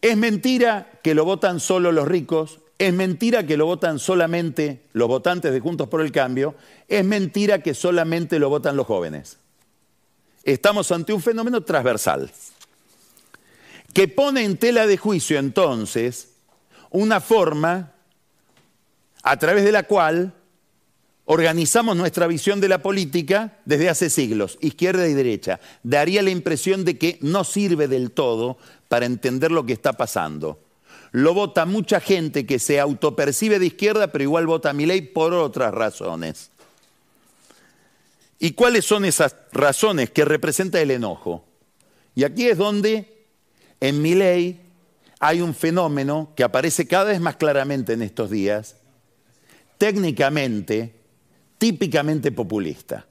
es 0.00 0.16
mentira 0.16 0.90
que 1.02 1.14
lo 1.14 1.26
votan 1.26 1.60
solo 1.60 1.92
los 1.92 2.08
ricos, 2.08 2.60
es 2.78 2.94
mentira 2.94 3.44
que 3.44 3.56
lo 3.56 3.66
votan 3.66 3.98
solamente 3.98 4.84
los 4.92 5.08
votantes 5.08 5.52
de 5.52 5.60
Juntos 5.60 5.88
por 5.88 6.00
el 6.00 6.12
Cambio, 6.12 6.54
es 6.86 7.04
mentira 7.04 7.60
que 7.60 7.74
solamente 7.74 8.38
lo 8.38 8.48
votan 8.48 8.76
los 8.76 8.86
jóvenes. 8.86 9.38
Estamos 10.44 10.90
ante 10.92 11.12
un 11.12 11.20
fenómeno 11.20 11.62
transversal 11.62 12.30
que 13.92 14.06
pone 14.06 14.44
en 14.44 14.56
tela 14.56 14.86
de 14.86 14.96
juicio 14.96 15.38
entonces 15.38 16.34
una 16.90 17.20
forma 17.20 17.92
a 19.24 19.36
través 19.38 19.64
de 19.64 19.72
la 19.72 19.82
cual 19.82 20.32
organizamos 21.24 21.96
nuestra 21.96 22.26
visión 22.26 22.60
de 22.60 22.68
la 22.68 22.80
política 22.80 23.58
desde 23.64 23.90
hace 23.90 24.08
siglos, 24.08 24.56
izquierda 24.60 25.08
y 25.08 25.14
derecha. 25.14 25.60
Daría 25.82 26.22
la 26.22 26.30
impresión 26.30 26.84
de 26.84 26.96
que 26.96 27.18
no 27.20 27.44
sirve 27.44 27.88
del 27.88 28.12
todo 28.12 28.56
para 28.86 29.04
entender 29.04 29.50
lo 29.50 29.66
que 29.66 29.72
está 29.72 29.94
pasando. 29.94 30.60
Lo 31.12 31.34
vota 31.34 31.64
mucha 31.64 32.00
gente 32.00 32.46
que 32.46 32.58
se 32.58 32.80
autopercibe 32.80 33.58
de 33.58 33.66
izquierda, 33.66 34.12
pero 34.12 34.24
igual 34.24 34.46
vota 34.46 34.70
a 34.70 34.74
mi 34.74 34.86
ley 34.86 35.00
por 35.00 35.32
otras 35.32 35.72
razones. 35.72 36.50
¿Y 38.38 38.52
cuáles 38.52 38.84
son 38.84 39.04
esas 39.04 39.34
razones 39.52 40.10
que 40.10 40.24
representa 40.24 40.80
el 40.80 40.90
enojo? 40.90 41.44
Y 42.14 42.24
aquí 42.24 42.48
es 42.48 42.58
donde 42.58 43.26
en 43.80 44.02
mi 44.02 44.14
ley 44.14 44.60
hay 45.18 45.40
un 45.40 45.54
fenómeno 45.54 46.32
que 46.36 46.44
aparece 46.44 46.86
cada 46.86 47.04
vez 47.04 47.20
más 47.20 47.36
claramente 47.36 47.94
en 47.94 48.02
estos 48.02 48.30
días, 48.30 48.76
técnicamente, 49.78 50.94
típicamente 51.58 52.30
populista. 52.30 53.06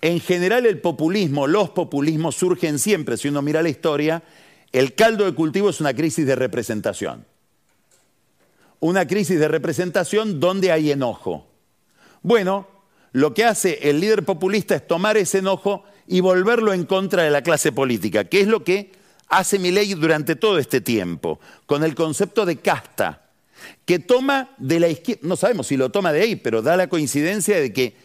En 0.00 0.20
general 0.20 0.66
el 0.66 0.80
populismo, 0.80 1.46
los 1.46 1.70
populismos 1.70 2.36
surgen 2.36 2.78
siempre, 2.78 3.16
si 3.16 3.28
uno 3.28 3.42
mira 3.42 3.62
la 3.62 3.68
historia, 3.68 4.22
el 4.72 4.94
caldo 4.94 5.24
de 5.24 5.34
cultivo 5.34 5.70
es 5.70 5.80
una 5.80 5.94
crisis 5.94 6.26
de 6.26 6.36
representación. 6.36 7.24
Una 8.80 9.06
crisis 9.06 9.40
de 9.40 9.48
representación 9.48 10.40
donde 10.40 10.70
hay 10.70 10.90
enojo. 10.90 11.46
Bueno, 12.22 12.68
lo 13.12 13.34
que 13.34 13.44
hace 13.44 13.88
el 13.88 14.00
líder 14.00 14.24
populista 14.24 14.74
es 14.74 14.86
tomar 14.86 15.16
ese 15.16 15.38
enojo 15.38 15.84
y 16.06 16.20
volverlo 16.20 16.72
en 16.72 16.84
contra 16.84 17.22
de 17.22 17.30
la 17.30 17.42
clase 17.42 17.72
política, 17.72 18.24
que 18.24 18.40
es 18.40 18.46
lo 18.46 18.64
que 18.64 18.92
hace 19.28 19.58
mi 19.58 19.70
ley 19.70 19.94
durante 19.94 20.36
todo 20.36 20.58
este 20.58 20.80
tiempo, 20.80 21.40
con 21.66 21.84
el 21.84 21.94
concepto 21.94 22.46
de 22.46 22.56
casta, 22.56 23.30
que 23.84 23.98
toma 23.98 24.50
de 24.58 24.80
la 24.80 24.88
izquierda, 24.88 25.22
no 25.24 25.36
sabemos 25.36 25.66
si 25.66 25.76
lo 25.76 25.90
toma 25.90 26.12
de 26.12 26.22
ahí, 26.22 26.36
pero 26.36 26.62
da 26.62 26.76
la 26.76 26.88
coincidencia 26.88 27.60
de 27.60 27.72
que 27.72 27.96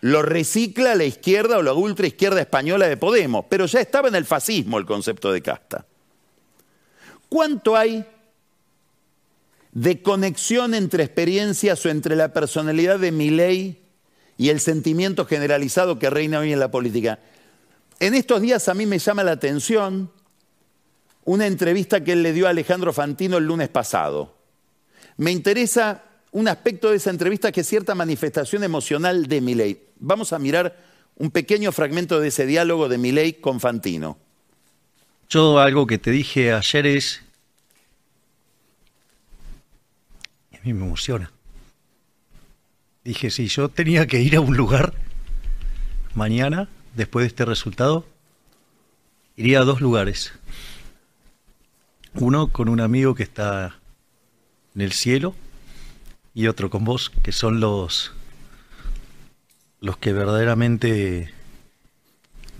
lo 0.00 0.22
recicla 0.22 0.94
la 0.94 1.04
izquierda 1.04 1.58
o 1.58 1.62
la 1.62 1.74
ultra 1.74 2.06
izquierda 2.06 2.40
española 2.40 2.88
de 2.88 2.96
Podemos, 2.96 3.44
pero 3.48 3.66
ya 3.66 3.80
estaba 3.80 4.08
en 4.08 4.16
el 4.16 4.24
fascismo 4.24 4.78
el 4.78 4.86
concepto 4.86 5.32
de 5.32 5.42
casta. 5.42 5.86
¿Cuánto 7.32 7.78
hay 7.78 8.04
de 9.72 10.02
conexión 10.02 10.74
entre 10.74 11.02
experiencias 11.02 11.86
o 11.86 11.88
entre 11.88 12.14
la 12.14 12.34
personalidad 12.34 12.98
de 12.98 13.10
mi 13.10 13.30
ley 13.30 13.82
y 14.36 14.50
el 14.50 14.60
sentimiento 14.60 15.24
generalizado 15.24 15.98
que 15.98 16.10
reina 16.10 16.40
hoy 16.40 16.52
en 16.52 16.60
la 16.60 16.70
política? 16.70 17.20
En 18.00 18.12
estos 18.12 18.42
días 18.42 18.68
a 18.68 18.74
mí 18.74 18.84
me 18.84 18.98
llama 18.98 19.24
la 19.24 19.30
atención 19.30 20.10
una 21.24 21.46
entrevista 21.46 22.04
que 22.04 22.12
él 22.12 22.22
le 22.22 22.34
dio 22.34 22.48
a 22.48 22.50
Alejandro 22.50 22.92
Fantino 22.92 23.38
el 23.38 23.46
lunes 23.46 23.70
pasado. 23.70 24.36
Me 25.16 25.30
interesa 25.30 26.04
un 26.32 26.48
aspecto 26.48 26.90
de 26.90 26.96
esa 26.96 27.08
entrevista 27.08 27.50
que 27.50 27.62
es 27.62 27.66
cierta 27.66 27.94
manifestación 27.94 28.62
emocional 28.62 29.26
de 29.26 29.40
Milei. 29.40 29.82
Vamos 30.00 30.34
a 30.34 30.38
mirar 30.38 30.76
un 31.16 31.30
pequeño 31.30 31.72
fragmento 31.72 32.20
de 32.20 32.28
ese 32.28 32.44
diálogo 32.44 32.90
de 32.90 32.98
Milei 32.98 33.40
con 33.40 33.58
Fantino. 33.58 34.18
Yo 35.32 35.60
algo 35.60 35.86
que 35.86 35.96
te 35.96 36.10
dije 36.10 36.52
ayer 36.52 36.86
es... 36.86 37.22
A 40.52 40.58
mí 40.62 40.74
me 40.74 40.84
emociona. 40.84 41.32
Dije, 43.02 43.30
si 43.30 43.48
yo 43.48 43.70
tenía 43.70 44.06
que 44.06 44.20
ir 44.20 44.36
a 44.36 44.42
un 44.42 44.58
lugar 44.58 44.92
mañana, 46.14 46.68
después 46.94 47.22
de 47.22 47.28
este 47.28 47.46
resultado, 47.46 48.06
iría 49.34 49.60
a 49.60 49.64
dos 49.64 49.80
lugares. 49.80 50.34
Uno 52.12 52.48
con 52.48 52.68
un 52.68 52.82
amigo 52.82 53.14
que 53.14 53.22
está 53.22 53.78
en 54.74 54.82
el 54.82 54.92
cielo 54.92 55.34
y 56.34 56.46
otro 56.48 56.68
con 56.68 56.84
vos, 56.84 57.08
que 57.08 57.32
son 57.32 57.58
los 57.58 58.12
los 59.80 59.96
que 59.96 60.12
verdaderamente 60.12 61.32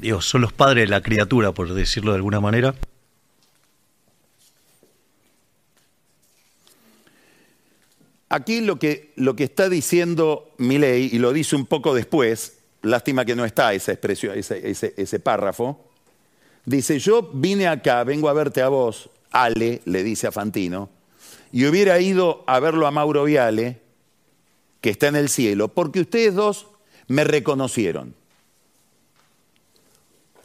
Dios, 0.03 0.27
son 0.27 0.43
los 0.43 0.53
padres 0.53 0.85
de 0.85 0.89
la 0.89 1.01
criatura, 1.01 1.53
por 1.53 1.73
decirlo 1.73 2.11
de 2.11 2.17
alguna 2.17 2.41
manera. 2.41 2.75
Aquí 8.29 8.61
lo 8.61 8.79
que, 8.79 9.13
lo 9.17 9.37
que 9.37 9.45
está 9.45 9.69
diciendo 9.69 10.51
Milei, 10.59 11.09
y 11.13 11.19
lo 11.19 11.33
dice 11.33 11.55
un 11.55 11.67
poco 11.67 11.95
después, 11.95 12.59
lástima 12.83 13.25
que 13.25 13.37
no 13.37 13.45
está 13.45 13.73
esa 13.75 13.93
expresión, 13.93 14.37
ese, 14.37 14.69
ese, 14.69 14.93
ese 14.97 15.21
párrafo, 15.21 15.89
dice, 16.65 16.99
yo 16.99 17.31
vine 17.33 17.69
acá, 17.69 18.03
vengo 18.05 18.29
a 18.29 18.33
verte 18.33 18.61
a 18.61 18.69
vos, 18.69 19.09
Ale, 19.31 19.83
le 19.85 20.03
dice 20.03 20.27
a 20.27 20.33
Fantino, 20.33 20.91
y 21.53 21.67
hubiera 21.67 22.01
ido 22.01 22.43
a 22.47 22.59
verlo 22.59 22.87
a 22.87 22.91
Mauro 22.91 23.25
Viale, 23.25 23.81
que 24.81 24.91
está 24.91 25.07
en 25.07 25.17
el 25.17 25.29
cielo, 25.29 25.69
porque 25.69 26.01
ustedes 26.01 26.35
dos 26.35 26.67
me 27.07 27.23
reconocieron. 27.23 28.15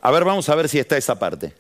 A 0.08 0.12
ver, 0.12 0.24
vamos 0.24 0.48
a 0.48 0.56
ver 0.56 0.70
si 0.70 0.80
está 0.80 0.96
esa 0.96 1.20
parte. 1.20 1.54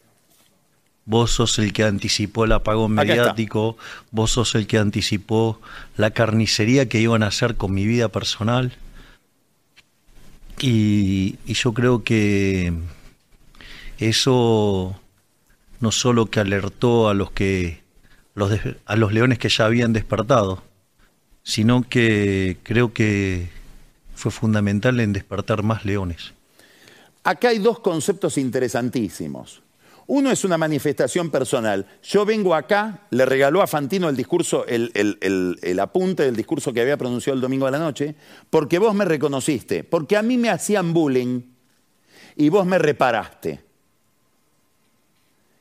Vos 1.03 1.31
sos 1.31 1.59
el 1.59 1.73
que 1.73 1.83
anticipó 1.83 2.45
el 2.45 2.53
apagón 2.53 2.93
mediático, 2.93 3.75
vos 4.11 4.31
sos 4.31 4.55
el 4.55 4.67
que 4.67 4.77
anticipó 4.77 5.59
la 5.97 6.11
carnicería 6.11 6.87
que 6.87 7.01
iban 7.01 7.23
a 7.23 7.27
hacer 7.27 7.57
con 7.57 7.73
mi 7.73 7.85
vida 7.85 8.07
personal. 8.07 8.71
Y, 10.61 11.35
y 11.45 11.55
yo 11.55 11.73
creo 11.73 12.05
que 12.05 12.71
eso 13.97 14.97
no 15.81 15.91
solo 15.91 16.27
que 16.27 16.39
alertó 16.39 17.09
a 17.09 17.13
los 17.13 17.31
que 17.31 17.81
los 18.33 18.57
a 18.85 18.95
los 18.95 19.11
leones 19.11 19.39
que 19.39 19.49
ya 19.49 19.65
habían 19.65 19.91
despertado, 19.91 20.63
sino 21.43 21.83
que 21.83 22.59
creo 22.63 22.93
que 22.93 23.49
fue 24.15 24.31
fundamental 24.31 25.01
en 25.01 25.11
despertar 25.11 25.63
más 25.63 25.83
leones. 25.83 26.36
Acá 27.27 27.49
hay 27.49 27.57
dos 27.59 27.79
conceptos 27.79 28.37
interesantísimos. 28.37 29.61
Uno 30.05 30.31
es 30.31 30.45
una 30.45 30.57
manifestación 30.57 31.29
personal. 31.29 31.85
Yo 32.01 32.23
vengo 32.25 32.55
acá, 32.55 33.01
le 33.09 33.25
regaló 33.25 33.61
a 33.61 33.67
Fantino 33.67 34.07
el 34.07 34.15
discurso, 34.15 34.65
el, 34.65 34.93
el- 34.93 35.79
apunte 35.81 36.23
del 36.23 36.37
discurso 36.37 36.71
que 36.71 36.79
había 36.79 36.95
pronunciado 36.95 37.35
el 37.35 37.41
domingo 37.41 37.67
a 37.67 37.71
la 37.71 37.79
noche, 37.79 38.15
porque 38.49 38.79
vos 38.79 38.95
me 38.95 39.03
reconociste, 39.03 39.83
porque 39.83 40.15
a 40.15 40.21
mí 40.21 40.37
me 40.37 40.49
hacían 40.49 40.93
bullying 40.93 41.41
y 42.37 42.47
vos 42.47 42.65
me 42.65 42.77
reparaste. 42.77 43.59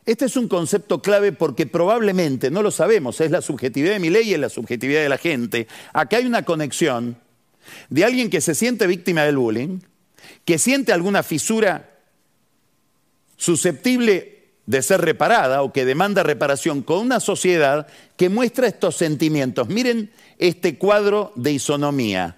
Este 0.05 0.27
es 0.27 0.37
un 0.37 0.47
concepto 0.47 1.03
clave 1.03 1.33
porque 1.33 1.67
probablemente, 1.67 2.49
no 2.49 2.63
lo 2.63 2.71
sabemos, 2.71 3.21
es 3.21 3.33
la 3.33 3.43
subjetividad 3.43 3.95
de 3.95 3.99
mi 3.99 4.11
ley 4.11 4.31
y 4.31 4.35
es 4.35 4.39
la 4.41 4.51
subjetividad 4.51 5.03
de 5.03 5.09
la 5.09 5.19
gente. 5.19 5.67
Acá 5.93 6.19
hay 6.19 6.27
una 6.27 6.45
conexión 6.45 7.17
de 7.91 8.05
alguien 8.05 8.31
que 8.31 8.41
se 8.41 8.55
siente 8.55 8.87
víctima 8.87 9.25
del 9.25 9.39
bullying, 9.39 9.81
que 10.45 10.59
siente 10.59 10.93
alguna 10.93 11.23
fisura 11.23 11.91
susceptible 13.37 14.37
de 14.67 14.83
ser 14.83 15.01
reparada 15.01 15.63
o 15.63 15.73
que 15.73 15.85
demanda 15.85 16.23
reparación 16.23 16.83
con 16.83 16.99
una 16.99 17.21
sociedad 17.21 17.87
que 18.17 18.29
muestra 18.29 18.67
estos 18.67 18.97
sentimientos. 18.97 19.69
Miren 19.69 20.11
este 20.39 20.77
cuadro 20.77 21.33
de 21.37 21.53
isonomía. 21.53 22.37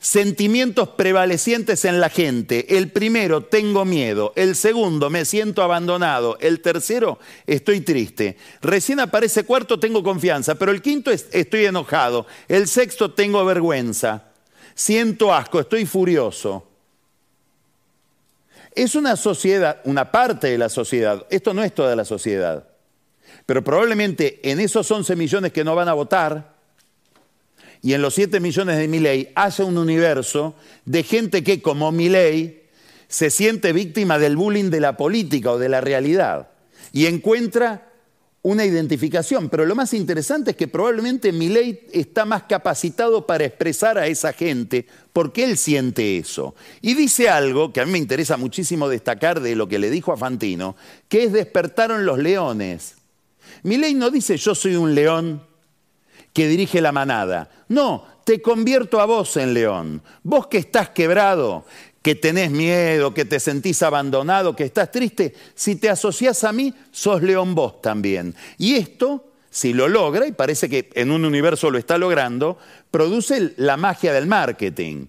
Sentimientos 0.00 0.88
prevalecientes 0.88 1.84
en 1.84 2.00
la 2.00 2.08
gente. 2.08 2.76
El 2.76 2.90
primero, 2.90 3.44
tengo 3.44 3.84
miedo. 3.84 4.32
El 4.34 4.56
segundo, 4.56 5.10
me 5.10 5.24
siento 5.24 5.62
abandonado. 5.62 6.36
El 6.40 6.60
tercero, 6.60 7.20
estoy 7.46 7.82
triste. 7.82 8.36
Recién 8.62 8.98
aparece 8.98 9.44
cuarto, 9.44 9.78
tengo 9.78 10.02
confianza. 10.02 10.56
Pero 10.56 10.72
el 10.72 10.82
quinto, 10.82 11.12
es, 11.12 11.28
estoy 11.30 11.66
enojado. 11.66 12.26
El 12.48 12.66
sexto, 12.66 13.12
tengo 13.12 13.44
vergüenza. 13.44 14.31
Siento 14.74 15.32
asco, 15.34 15.60
estoy 15.60 15.86
furioso. 15.86 16.66
Es 18.74 18.94
una 18.94 19.16
sociedad, 19.16 19.80
una 19.84 20.10
parte 20.10 20.48
de 20.48 20.58
la 20.58 20.68
sociedad. 20.68 21.26
Esto 21.30 21.52
no 21.52 21.62
es 21.62 21.74
toda 21.74 21.94
la 21.94 22.04
sociedad. 22.04 22.66
Pero 23.44 23.62
probablemente 23.62 24.40
en 24.50 24.60
esos 24.60 24.90
11 24.90 25.16
millones 25.16 25.52
que 25.52 25.64
no 25.64 25.74
van 25.74 25.88
a 25.88 25.94
votar 25.94 26.52
y 27.82 27.94
en 27.94 28.02
los 28.02 28.14
7 28.14 28.40
millones 28.40 28.78
de 28.78 28.88
Milei 28.88 29.32
haya 29.34 29.64
un 29.64 29.76
universo 29.76 30.54
de 30.84 31.02
gente 31.02 31.42
que, 31.42 31.60
como 31.60 31.90
Milei, 31.90 32.62
se 33.08 33.28
siente 33.28 33.72
víctima 33.72 34.18
del 34.18 34.36
bullying 34.36 34.70
de 34.70 34.80
la 34.80 34.96
política 34.96 35.52
o 35.52 35.58
de 35.58 35.68
la 35.68 35.80
realidad 35.80 36.48
y 36.92 37.06
encuentra 37.06 37.91
una 38.42 38.64
identificación. 38.64 39.48
Pero 39.48 39.64
lo 39.64 39.74
más 39.74 39.94
interesante 39.94 40.52
es 40.52 40.56
que 40.56 40.68
probablemente 40.68 41.32
Milei 41.32 41.86
está 41.92 42.24
más 42.24 42.44
capacitado 42.44 43.26
para 43.26 43.44
expresar 43.44 43.98
a 43.98 44.06
esa 44.06 44.32
gente 44.32 44.86
porque 45.12 45.44
él 45.44 45.56
siente 45.56 46.18
eso. 46.18 46.54
Y 46.80 46.94
dice 46.94 47.28
algo 47.28 47.72
que 47.72 47.80
a 47.80 47.86
mí 47.86 47.92
me 47.92 47.98
interesa 47.98 48.36
muchísimo 48.36 48.88
destacar 48.88 49.40
de 49.40 49.54
lo 49.54 49.68
que 49.68 49.78
le 49.78 49.90
dijo 49.90 50.12
a 50.12 50.16
Fantino, 50.16 50.76
que 51.08 51.24
es 51.24 51.32
despertaron 51.32 52.04
los 52.04 52.18
leones. 52.18 52.96
Milei 53.62 53.94
no 53.94 54.10
dice 54.10 54.36
yo 54.36 54.54
soy 54.54 54.76
un 54.76 54.94
león 54.94 55.42
que 56.32 56.48
dirige 56.48 56.80
la 56.80 56.92
manada. 56.92 57.50
No, 57.68 58.06
te 58.24 58.40
convierto 58.40 59.00
a 59.00 59.04
vos 59.04 59.36
en 59.36 59.54
león. 59.54 60.02
Vos 60.22 60.46
que 60.46 60.58
estás 60.58 60.90
quebrado, 60.90 61.64
que 62.02 62.16
tenés 62.16 62.50
miedo, 62.50 63.14
que 63.14 63.24
te 63.24 63.38
sentís 63.38 63.82
abandonado, 63.82 64.56
que 64.56 64.64
estás 64.64 64.90
triste, 64.90 65.34
si 65.54 65.76
te 65.76 65.88
asociás 65.88 66.42
a 66.44 66.52
mí, 66.52 66.74
sos 66.90 67.22
león 67.22 67.54
vos 67.54 67.80
también. 67.80 68.34
Y 68.58 68.74
esto, 68.74 69.32
si 69.50 69.72
lo 69.72 69.88
logra, 69.88 70.26
y 70.26 70.32
parece 70.32 70.68
que 70.68 70.90
en 70.94 71.12
un 71.12 71.24
universo 71.24 71.70
lo 71.70 71.78
está 71.78 71.98
logrando, 71.98 72.58
produce 72.90 73.54
la 73.56 73.76
magia 73.76 74.12
del 74.12 74.26
marketing. 74.26 75.06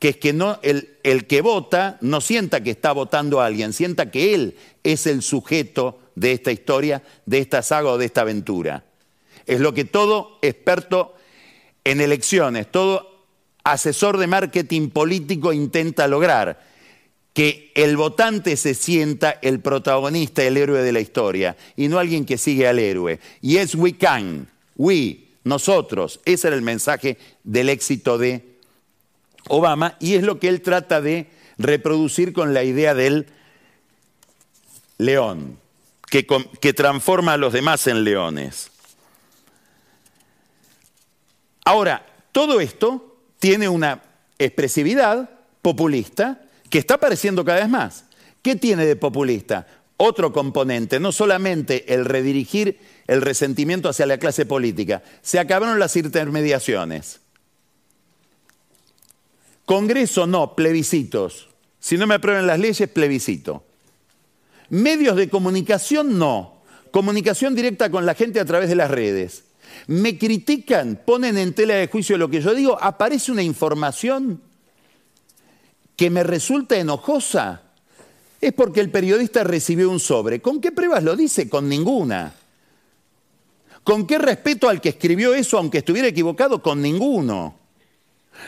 Que 0.00 0.08
es 0.08 0.16
que 0.16 0.30
el, 0.62 0.96
el 1.02 1.26
que 1.26 1.42
vota 1.42 1.98
no 2.00 2.20
sienta 2.20 2.62
que 2.62 2.70
está 2.70 2.92
votando 2.92 3.40
a 3.40 3.46
alguien, 3.46 3.72
sienta 3.72 4.10
que 4.10 4.34
él 4.34 4.56
es 4.82 5.06
el 5.06 5.22
sujeto 5.22 6.00
de 6.14 6.32
esta 6.32 6.50
historia, 6.50 7.02
de 7.26 7.38
esta 7.38 7.62
saga 7.62 7.90
o 7.90 7.98
de 7.98 8.06
esta 8.06 8.22
aventura. 8.22 8.84
Es 9.46 9.60
lo 9.60 9.74
que 9.74 9.84
todo 9.84 10.38
experto 10.42 11.14
en 11.84 12.00
elecciones, 12.00 12.70
todo 12.70 13.09
asesor 13.72 14.18
de 14.18 14.26
marketing 14.26 14.90
político 14.90 15.52
intenta 15.52 16.08
lograr, 16.08 16.60
que 17.32 17.70
el 17.74 17.96
votante 17.96 18.56
se 18.56 18.74
sienta 18.74 19.38
el 19.42 19.60
protagonista, 19.60 20.42
el 20.42 20.56
héroe 20.56 20.82
de 20.82 20.92
la 20.92 21.00
historia, 21.00 21.56
y 21.76 21.88
no 21.88 21.98
alguien 21.98 22.24
que 22.24 22.38
sigue 22.38 22.66
al 22.66 22.78
héroe. 22.78 23.20
Y 23.40 23.58
es 23.58 23.74
we 23.74 23.96
can, 23.96 24.48
we, 24.76 25.20
nosotros. 25.44 26.20
Ese 26.24 26.48
era 26.48 26.56
el 26.56 26.62
mensaje 26.62 27.18
del 27.44 27.68
éxito 27.68 28.18
de 28.18 28.44
Obama 29.48 29.96
y 30.00 30.14
es 30.14 30.22
lo 30.22 30.38
que 30.38 30.48
él 30.48 30.60
trata 30.60 31.00
de 31.00 31.28
reproducir 31.58 32.32
con 32.32 32.52
la 32.52 32.64
idea 32.64 32.94
del 32.94 33.26
león, 34.98 35.58
que, 36.08 36.26
que 36.60 36.72
transforma 36.72 37.34
a 37.34 37.38
los 37.38 37.52
demás 37.52 37.86
en 37.86 38.04
leones. 38.04 38.70
Ahora, 41.64 42.04
todo 42.32 42.60
esto 42.60 43.09
tiene 43.40 43.68
una 43.68 44.02
expresividad 44.38 45.28
populista 45.62 46.42
que 46.68 46.78
está 46.78 46.94
apareciendo 46.94 47.44
cada 47.44 47.60
vez 47.60 47.68
más. 47.68 48.04
¿Qué 48.42 48.54
tiene 48.54 48.86
de 48.86 48.94
populista? 48.94 49.66
Otro 49.96 50.32
componente, 50.32 51.00
no 51.00 51.10
solamente 51.10 51.92
el 51.92 52.04
redirigir 52.04 52.78
el 53.06 53.20
resentimiento 53.20 53.88
hacia 53.88 54.06
la 54.06 54.18
clase 54.18 54.46
política, 54.46 55.02
se 55.20 55.38
acabaron 55.38 55.78
las 55.78 55.96
intermediaciones. 55.96 57.20
Congreso 59.64 60.26
no, 60.26 60.54
plebiscitos. 60.54 61.48
Si 61.80 61.96
no 61.96 62.06
me 62.06 62.14
aprueban 62.14 62.46
las 62.46 62.58
leyes, 62.58 62.88
plebiscito. 62.88 63.64
Medios 64.68 65.16
de 65.16 65.28
comunicación 65.28 66.18
no. 66.18 66.62
Comunicación 66.90 67.54
directa 67.54 67.90
con 67.90 68.04
la 68.04 68.14
gente 68.14 68.40
a 68.40 68.44
través 68.44 68.68
de 68.68 68.74
las 68.74 68.90
redes 68.90 69.44
me 69.86 70.18
critican, 70.18 71.00
ponen 71.04 71.38
en 71.38 71.54
tela 71.54 71.74
de 71.74 71.88
juicio 71.88 72.18
lo 72.18 72.28
que 72.28 72.40
yo 72.40 72.54
digo, 72.54 72.78
aparece 72.80 73.32
una 73.32 73.42
información 73.42 74.40
que 75.96 76.10
me 76.10 76.22
resulta 76.22 76.76
enojosa, 76.76 77.62
es 78.40 78.52
porque 78.54 78.80
el 78.80 78.90
periodista 78.90 79.44
recibió 79.44 79.90
un 79.90 80.00
sobre. 80.00 80.40
¿Con 80.40 80.60
qué 80.60 80.72
pruebas 80.72 81.04
lo 81.04 81.14
dice? 81.14 81.48
Con 81.48 81.68
ninguna. 81.68 82.34
¿Con 83.84 84.06
qué 84.06 84.18
respeto 84.18 84.68
al 84.68 84.80
que 84.80 84.90
escribió 84.90 85.34
eso, 85.34 85.58
aunque 85.58 85.78
estuviera 85.78 86.08
equivocado? 86.08 86.62
Con 86.62 86.80
ninguno. 86.80 87.54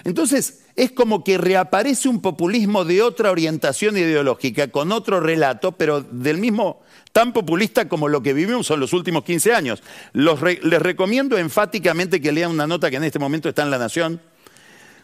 Entonces, 0.05 0.61
es 0.77 0.93
como 0.93 1.23
que 1.23 1.37
reaparece 1.39 2.09
un 2.09 2.21
populismo 2.21 2.85
de 2.85 3.03
otra 3.03 3.31
orientación 3.31 3.97
ideológica, 3.97 4.69
con 4.69 4.93
otro 4.93 5.21
relato, 5.21 5.73
pero 5.73 6.01
del 6.01 6.39
mismo, 6.39 6.81
tan 7.13 7.33
populista 7.33 7.89
como 7.89 8.09
lo 8.09 8.23
que 8.23 8.33
vivimos 8.33 8.71
en 8.71 8.81
los 8.81 8.93
últimos 8.93 9.25
15 9.25 9.55
años. 9.55 9.83
Les 10.13 10.83
recomiendo 10.83 11.39
enfáticamente 11.39 12.21
que 12.21 12.33
lean 12.33 12.51
una 12.51 12.67
nota 12.67 12.91
que 12.91 12.97
en 12.97 13.05
este 13.05 13.19
momento 13.19 13.49
está 13.49 13.63
en 13.63 13.71
La 13.71 13.79
Nación 13.79 14.21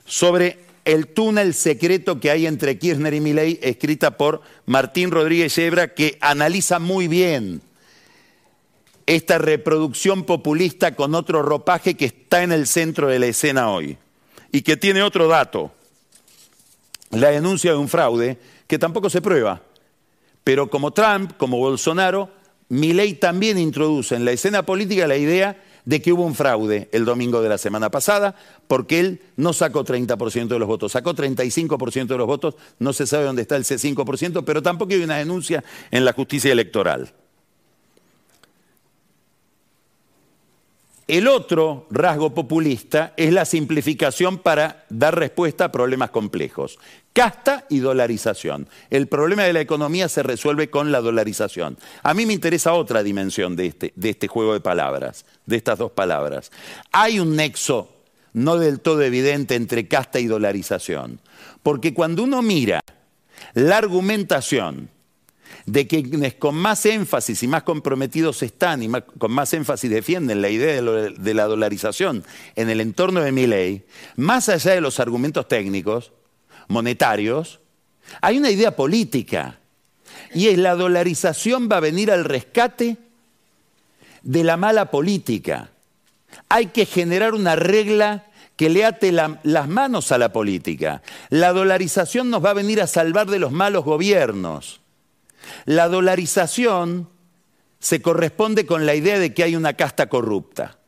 sobre 0.06 0.58
el 0.84 1.08
túnel 1.08 1.52
secreto 1.52 2.18
que 2.18 2.30
hay 2.30 2.46
entre 2.46 2.78
Kirchner 2.78 3.12
y 3.12 3.20
Milei, 3.20 3.60
escrita 3.62 4.16
por 4.16 4.40
Martín 4.64 5.10
Rodríguez 5.10 5.54
Yebra, 5.54 5.92
que 5.92 6.16
analiza 6.22 6.78
muy 6.78 7.08
bien 7.08 7.60
esta 9.04 9.36
reproducción 9.36 10.24
populista 10.24 10.94
con 10.94 11.14
otro 11.14 11.42
ropaje 11.42 11.94
que 11.94 12.06
está 12.06 12.42
en 12.42 12.52
el 12.52 12.66
centro 12.66 13.08
de 13.08 13.18
la 13.18 13.26
escena 13.26 13.70
hoy 13.70 13.98
y 14.50 14.62
que 14.62 14.78
tiene 14.78 15.02
otro 15.02 15.28
dato, 15.28 15.72
la 17.10 17.28
denuncia 17.28 17.72
de 17.72 17.76
un 17.76 17.88
fraude 17.88 18.38
que 18.66 18.78
tampoco 18.78 19.10
se 19.10 19.20
prueba. 19.20 19.62
Pero 20.48 20.70
como 20.70 20.92
Trump, 20.92 21.32
como 21.36 21.58
Bolsonaro, 21.58 22.30
Milei 22.70 23.12
también 23.16 23.58
introduce 23.58 24.14
en 24.14 24.24
la 24.24 24.32
escena 24.32 24.64
política 24.64 25.06
la 25.06 25.18
idea 25.18 25.62
de 25.84 26.00
que 26.00 26.10
hubo 26.10 26.24
un 26.24 26.34
fraude 26.34 26.88
el 26.90 27.04
domingo 27.04 27.42
de 27.42 27.50
la 27.50 27.58
semana 27.58 27.90
pasada, 27.90 28.34
porque 28.66 28.98
él 28.98 29.20
no 29.36 29.52
sacó 29.52 29.84
30% 29.84 30.48
de 30.48 30.58
los 30.58 30.66
votos, 30.66 30.92
sacó 30.92 31.12
35% 31.14 32.06
de 32.06 32.16
los 32.16 32.26
votos, 32.26 32.54
no 32.78 32.94
se 32.94 33.06
sabe 33.06 33.24
dónde 33.24 33.42
está 33.42 33.56
el 33.56 33.64
C5%, 33.64 34.42
pero 34.46 34.62
tampoco 34.62 34.94
hay 34.94 35.02
una 35.02 35.18
denuncia 35.18 35.62
en 35.90 36.06
la 36.06 36.14
justicia 36.14 36.50
electoral. 36.50 37.12
El 41.08 41.26
otro 41.26 41.86
rasgo 41.90 42.34
populista 42.34 43.14
es 43.16 43.32
la 43.32 43.46
simplificación 43.46 44.36
para 44.36 44.84
dar 44.90 45.18
respuesta 45.18 45.64
a 45.64 45.72
problemas 45.72 46.10
complejos. 46.10 46.78
Casta 47.14 47.64
y 47.70 47.78
dolarización. 47.78 48.68
El 48.90 49.08
problema 49.08 49.44
de 49.44 49.54
la 49.54 49.62
economía 49.62 50.10
se 50.10 50.22
resuelve 50.22 50.68
con 50.68 50.92
la 50.92 51.00
dolarización. 51.00 51.78
A 52.02 52.12
mí 52.12 52.26
me 52.26 52.34
interesa 52.34 52.74
otra 52.74 53.02
dimensión 53.02 53.56
de 53.56 53.66
este, 53.66 53.92
de 53.96 54.10
este 54.10 54.28
juego 54.28 54.52
de 54.52 54.60
palabras, 54.60 55.24
de 55.46 55.56
estas 55.56 55.78
dos 55.78 55.92
palabras. 55.92 56.52
Hay 56.92 57.20
un 57.20 57.36
nexo 57.36 57.88
no 58.34 58.58
del 58.58 58.80
todo 58.80 59.00
evidente 59.00 59.54
entre 59.54 59.88
casta 59.88 60.20
y 60.20 60.26
dolarización, 60.26 61.20
porque 61.62 61.94
cuando 61.94 62.22
uno 62.22 62.42
mira 62.42 62.80
la 63.54 63.78
argumentación 63.78 64.90
de 65.66 65.86
quienes 65.86 66.34
con 66.34 66.54
más 66.54 66.86
énfasis 66.86 67.42
y 67.42 67.48
más 67.48 67.62
comprometidos 67.62 68.42
están 68.42 68.82
y 68.82 68.88
con 69.18 69.32
más 69.32 69.52
énfasis 69.52 69.90
defienden 69.90 70.40
la 70.40 70.48
idea 70.48 70.80
de, 70.80 71.34
la 71.34 71.44
dolarización 71.44 72.24
en 72.56 72.70
el 72.70 72.80
entorno 72.80 73.20
de 73.20 73.32
mi 73.32 73.46
ley, 73.46 73.84
más 74.16 74.48
allá 74.48 74.72
de 74.72 74.80
los 74.80 74.98
argumentos 74.98 75.46
técnicos, 75.46 76.12
monetarios, 76.68 77.60
hay 78.20 78.38
una 78.38 78.50
idea 78.50 78.74
política 78.74 79.58
y 80.32 80.48
es 80.48 80.58
la 80.58 80.74
dolarización 80.74 81.68
va 81.70 81.76
a 81.76 81.80
venir 81.80 82.10
al 82.10 82.24
rescate 82.24 82.96
de 84.22 84.44
la 84.44 84.56
mala 84.56 84.90
política. 84.90 85.70
Hay 86.48 86.66
que 86.66 86.86
generar 86.86 87.34
una 87.34 87.56
regla 87.56 88.26
que 88.56 88.68
le 88.68 88.84
ate 88.84 89.12
las 89.12 89.68
manos 89.68 90.10
a 90.12 90.18
la 90.18 90.32
política. 90.32 91.02
La 91.30 91.52
dolarización 91.52 92.28
nos 92.30 92.44
va 92.44 92.50
a 92.50 92.54
venir 92.54 92.82
a 92.82 92.86
salvar 92.86 93.28
de 93.28 93.38
los 93.38 93.52
malos 93.52 93.84
gobiernos. 93.84 94.80
La 95.64 95.88
dolarización 95.88 97.08
se 97.78 98.02
corresponde 98.02 98.66
con 98.66 98.86
la 98.86 98.94
idea 98.94 99.18
de 99.18 99.34
que 99.34 99.44
hay 99.44 99.56
una 99.56 99.74
casta 99.74 100.08
corrupta. 100.08 100.78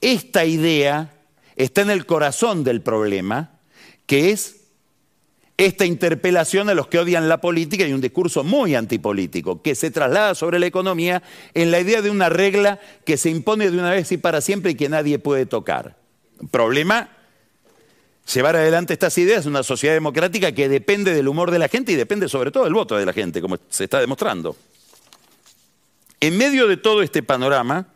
Esta 0.00 0.44
idea 0.44 1.12
está 1.56 1.82
en 1.82 1.90
el 1.90 2.06
corazón 2.06 2.64
del 2.64 2.80
problema, 2.82 3.58
que 4.06 4.30
es 4.30 4.58
esta 5.58 5.84
interpelación 5.84 6.68
a 6.68 6.74
los 6.74 6.86
que 6.86 7.00
odian 7.00 7.28
la 7.28 7.40
política 7.40 7.84
y 7.84 7.92
un 7.92 8.00
discurso 8.00 8.44
muy 8.44 8.76
antipolítico, 8.76 9.60
que 9.60 9.74
se 9.74 9.90
traslada 9.90 10.36
sobre 10.36 10.60
la 10.60 10.66
economía 10.66 11.22
en 11.52 11.72
la 11.72 11.80
idea 11.80 12.00
de 12.00 12.10
una 12.10 12.28
regla 12.28 12.78
que 13.04 13.16
se 13.16 13.28
impone 13.28 13.70
de 13.70 13.76
una 13.76 13.90
vez 13.90 14.12
y 14.12 14.18
para 14.18 14.40
siempre 14.40 14.70
y 14.70 14.74
que 14.76 14.88
nadie 14.88 15.18
puede 15.18 15.46
tocar. 15.46 15.96
Problema 16.52 17.10
llevar 18.32 18.56
adelante 18.56 18.92
estas 18.92 19.16
ideas 19.18 19.44
en 19.44 19.50
una 19.50 19.62
sociedad 19.62 19.94
democrática 19.94 20.52
que 20.52 20.68
depende 20.68 21.14
del 21.14 21.28
humor 21.28 21.50
de 21.50 21.58
la 21.58 21.68
gente 21.68 21.92
y 21.92 21.96
depende 21.96 22.28
sobre 22.28 22.50
todo 22.50 22.64
del 22.64 22.74
voto 22.74 22.96
de 22.96 23.06
la 23.06 23.12
gente, 23.12 23.40
como 23.40 23.56
se 23.68 23.84
está 23.84 24.00
demostrando. 24.00 24.56
En 26.20 26.36
medio 26.36 26.66
de 26.66 26.76
todo 26.76 27.02
este 27.02 27.22
panorama, 27.22 27.88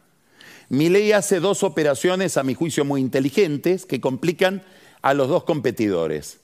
ley 0.68 1.12
hace 1.12 1.40
dos 1.40 1.62
operaciones, 1.62 2.36
a 2.36 2.44
mi 2.44 2.54
juicio, 2.54 2.84
muy 2.84 3.00
inteligentes 3.00 3.84
que 3.84 4.00
complican 4.00 4.62
a 5.02 5.12
los 5.14 5.28
dos 5.28 5.44
competidores. 5.44 6.38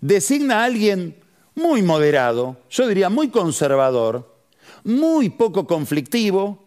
Designa 0.00 0.62
a 0.62 0.64
alguien 0.64 1.16
muy 1.54 1.82
moderado, 1.82 2.56
yo 2.70 2.88
diría 2.88 3.10
muy 3.10 3.28
conservador, 3.28 4.34
muy 4.82 5.30
poco 5.30 5.66
conflictivo, 5.66 6.64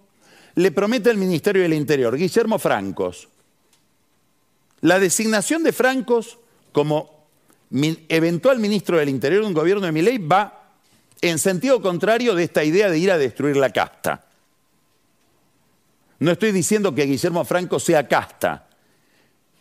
le 0.56 0.72
promete 0.72 1.10
al 1.10 1.18
Ministerio 1.18 1.62
del 1.62 1.74
Interior, 1.74 2.16
Guillermo 2.16 2.58
Francos, 2.58 3.28
la 4.82 5.00
designación 5.00 5.64
de 5.64 5.74
Francos 5.74 6.38
como 6.72 7.28
eventual 7.72 8.60
ministro 8.60 8.98
del 8.98 9.10
Interior 9.10 9.42
de 9.42 9.48
un 9.48 9.54
gobierno 9.54 9.86
de 9.86 9.92
Milei 9.92 10.18
va 10.18 10.72
en 11.22 11.40
sentido 11.40 11.82
contrario 11.82 12.36
de 12.36 12.44
esta 12.44 12.64
idea 12.64 12.90
de 12.90 13.00
ir 13.00 13.12
a 13.12 13.18
destruir 13.18 13.58
la 13.58 13.72
casta. 13.72 14.26
No 16.20 16.32
estoy 16.32 16.52
diciendo 16.52 16.96
que 16.96 17.06
Guillermo 17.06 17.46
Franco 17.46 17.80
sea 17.80 18.08
casta, 18.08 18.68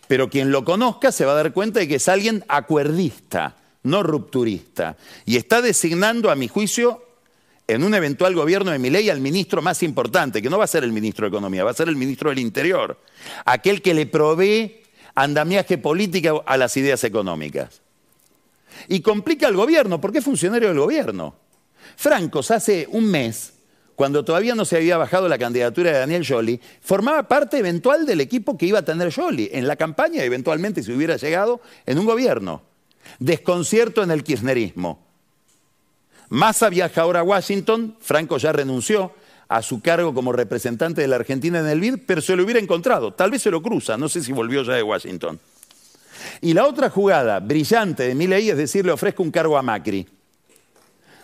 pero 0.06 0.30
quien 0.30 0.50
lo 0.50 0.64
conozca 0.64 1.12
se 1.12 1.24
va 1.24 1.32
a 1.32 1.36
dar 1.36 1.52
cuenta 1.52 1.80
de 1.80 1.88
que 1.88 1.96
es 1.96 2.08
alguien 2.08 2.44
acuerdista, 2.48 3.56
no 3.82 4.02
rupturista. 4.02 4.96
Y 5.24 5.36
está 5.36 5.60
designando, 5.60 6.30
a 6.30 6.36
mi 6.36 6.48
juicio, 6.48 7.04
en 7.66 7.82
un 7.82 7.94
eventual 7.94 8.34
gobierno 8.34 8.70
de 8.70 8.78
Milei 8.78 9.10
al 9.10 9.20
ministro 9.20 9.60
más 9.60 9.82
importante, 9.82 10.40
que 10.40 10.48
no 10.48 10.58
va 10.58 10.64
a 10.64 10.68
ser 10.68 10.84
el 10.84 10.92
ministro 10.92 11.24
de 11.24 11.28
Economía, 11.28 11.64
va 11.64 11.72
a 11.72 11.74
ser 11.74 11.88
el 11.88 11.96
ministro 11.96 12.30
del 12.30 12.38
Interior, 12.38 12.98
aquel 13.44 13.82
que 13.82 13.92
le 13.92 14.06
provee 14.06 14.82
andamiaje 15.16 15.78
político 15.78 16.44
a 16.46 16.56
las 16.56 16.76
ideas 16.76 17.02
económicas. 17.02 17.82
Y 18.86 19.00
complica 19.00 19.48
al 19.48 19.56
gobierno, 19.56 20.00
porque 20.00 20.18
es 20.18 20.24
funcionario 20.24 20.68
del 20.68 20.78
gobierno. 20.78 21.34
Francos 21.96 22.50
hace 22.50 22.86
un 22.90 23.10
mes, 23.10 23.54
cuando 23.96 24.24
todavía 24.24 24.54
no 24.54 24.66
se 24.66 24.76
había 24.76 24.98
bajado 24.98 25.28
la 25.28 25.38
candidatura 25.38 25.90
de 25.90 25.98
Daniel 25.98 26.26
Jolie, 26.28 26.60
formaba 26.82 27.26
parte 27.26 27.58
eventual 27.58 28.04
del 28.04 28.20
equipo 28.20 28.58
que 28.58 28.66
iba 28.66 28.80
a 28.80 28.84
tener 28.84 29.12
Jolie 29.12 29.50
en 29.52 29.66
la 29.66 29.76
campaña, 29.76 30.22
eventualmente 30.22 30.82
si 30.82 30.92
hubiera 30.92 31.16
llegado 31.16 31.62
en 31.86 31.98
un 31.98 32.04
gobierno. 32.04 32.62
Desconcierto 33.18 34.02
en 34.02 34.10
el 34.10 34.22
kirchnerismo. 34.22 35.06
Massa 36.28 36.68
viaja 36.68 37.02
ahora 37.02 37.20
a 37.20 37.22
Washington, 37.22 37.96
Franco 38.00 38.36
ya 38.36 38.52
renunció, 38.52 39.14
a 39.48 39.62
su 39.62 39.80
cargo 39.80 40.12
como 40.12 40.32
representante 40.32 41.00
de 41.00 41.08
la 41.08 41.16
Argentina 41.16 41.60
en 41.60 41.66
el 41.66 41.80
BID, 41.80 41.98
pero 42.06 42.20
se 42.20 42.34
lo 42.36 42.44
hubiera 42.44 42.60
encontrado. 42.60 43.12
Tal 43.12 43.30
vez 43.30 43.42
se 43.42 43.50
lo 43.50 43.62
cruza, 43.62 43.96
no 43.96 44.08
sé 44.08 44.22
si 44.22 44.32
volvió 44.32 44.62
ya 44.62 44.74
de 44.74 44.82
Washington. 44.82 45.38
Y 46.40 46.54
la 46.54 46.66
otra 46.66 46.90
jugada 46.90 47.38
brillante 47.40 48.08
de 48.08 48.14
Milei 48.14 48.50
es 48.50 48.56
decir, 48.56 48.84
le 48.84 48.92
ofrezco 48.92 49.22
un 49.22 49.30
cargo 49.30 49.56
a 49.56 49.62
Macri. 49.62 50.06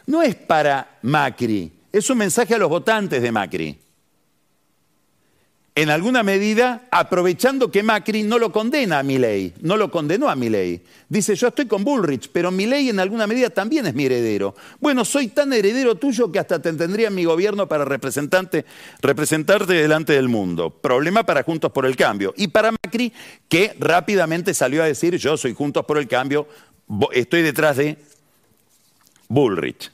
No 0.07 0.23
es 0.23 0.35
para 0.35 0.99
Macri, 1.03 1.73
es 1.91 2.09
un 2.11 2.19
mensaje 2.19 2.55
a 2.55 2.59
los 2.59 2.69
votantes 2.69 3.23
de 3.23 3.33
Macri 3.33 3.82
en 5.75 5.89
alguna 5.89 6.23
medida 6.23 6.83
aprovechando 6.91 7.71
que 7.71 7.83
Macri 7.83 8.23
no 8.25 8.39
lo 8.39 8.53
condena 8.53 8.99
a 8.99 9.03
Milei, 9.03 9.55
no 9.63 9.79
lo 9.79 9.91
condenó 9.91 10.29
a 10.29 10.37
Milei. 10.37 10.83
Dice, 11.09 11.35
yo 11.35 11.49
estoy 11.49 11.67
con 11.67 11.83
Bullrich, 11.83 12.29
pero 12.31 12.51
Milei 12.51 12.91
en 12.91 13.01
alguna 13.01 13.27
medida 13.27 13.49
también 13.49 13.87
es 13.87 13.95
mi 13.95 14.05
heredero. 14.05 14.55
Bueno, 14.81 15.05
soy 15.07 15.29
tan 15.29 15.51
heredero 15.53 15.95
tuyo 15.95 16.31
que 16.31 16.39
hasta 16.39 16.61
te 16.61 16.75
tendría 16.75 17.09
en 17.09 17.15
mi 17.15 17.25
gobierno 17.25 17.69
para 17.69 17.87
representarte 17.87 18.65
delante 19.67 20.13
del 20.13 20.29
mundo. 20.29 20.69
Problema 20.69 21.25
para 21.25 21.43
Juntos 21.43 21.73
por 21.73 21.87
el 21.87 21.97
Cambio. 21.97 22.35
Y 22.37 22.49
para 22.49 22.73
Macri, 22.73 23.11
que 23.49 23.75
rápidamente 23.79 24.53
salió 24.53 24.83
a 24.83 24.87
decir, 24.87 25.17
yo 25.17 25.39
soy 25.39 25.55
Juntos 25.55 25.87
por 25.87 25.97
el 25.97 26.07
Cambio, 26.07 26.47
estoy 27.13 27.41
detrás 27.41 27.79
de 27.79 27.97
Bullrich. 29.29 29.91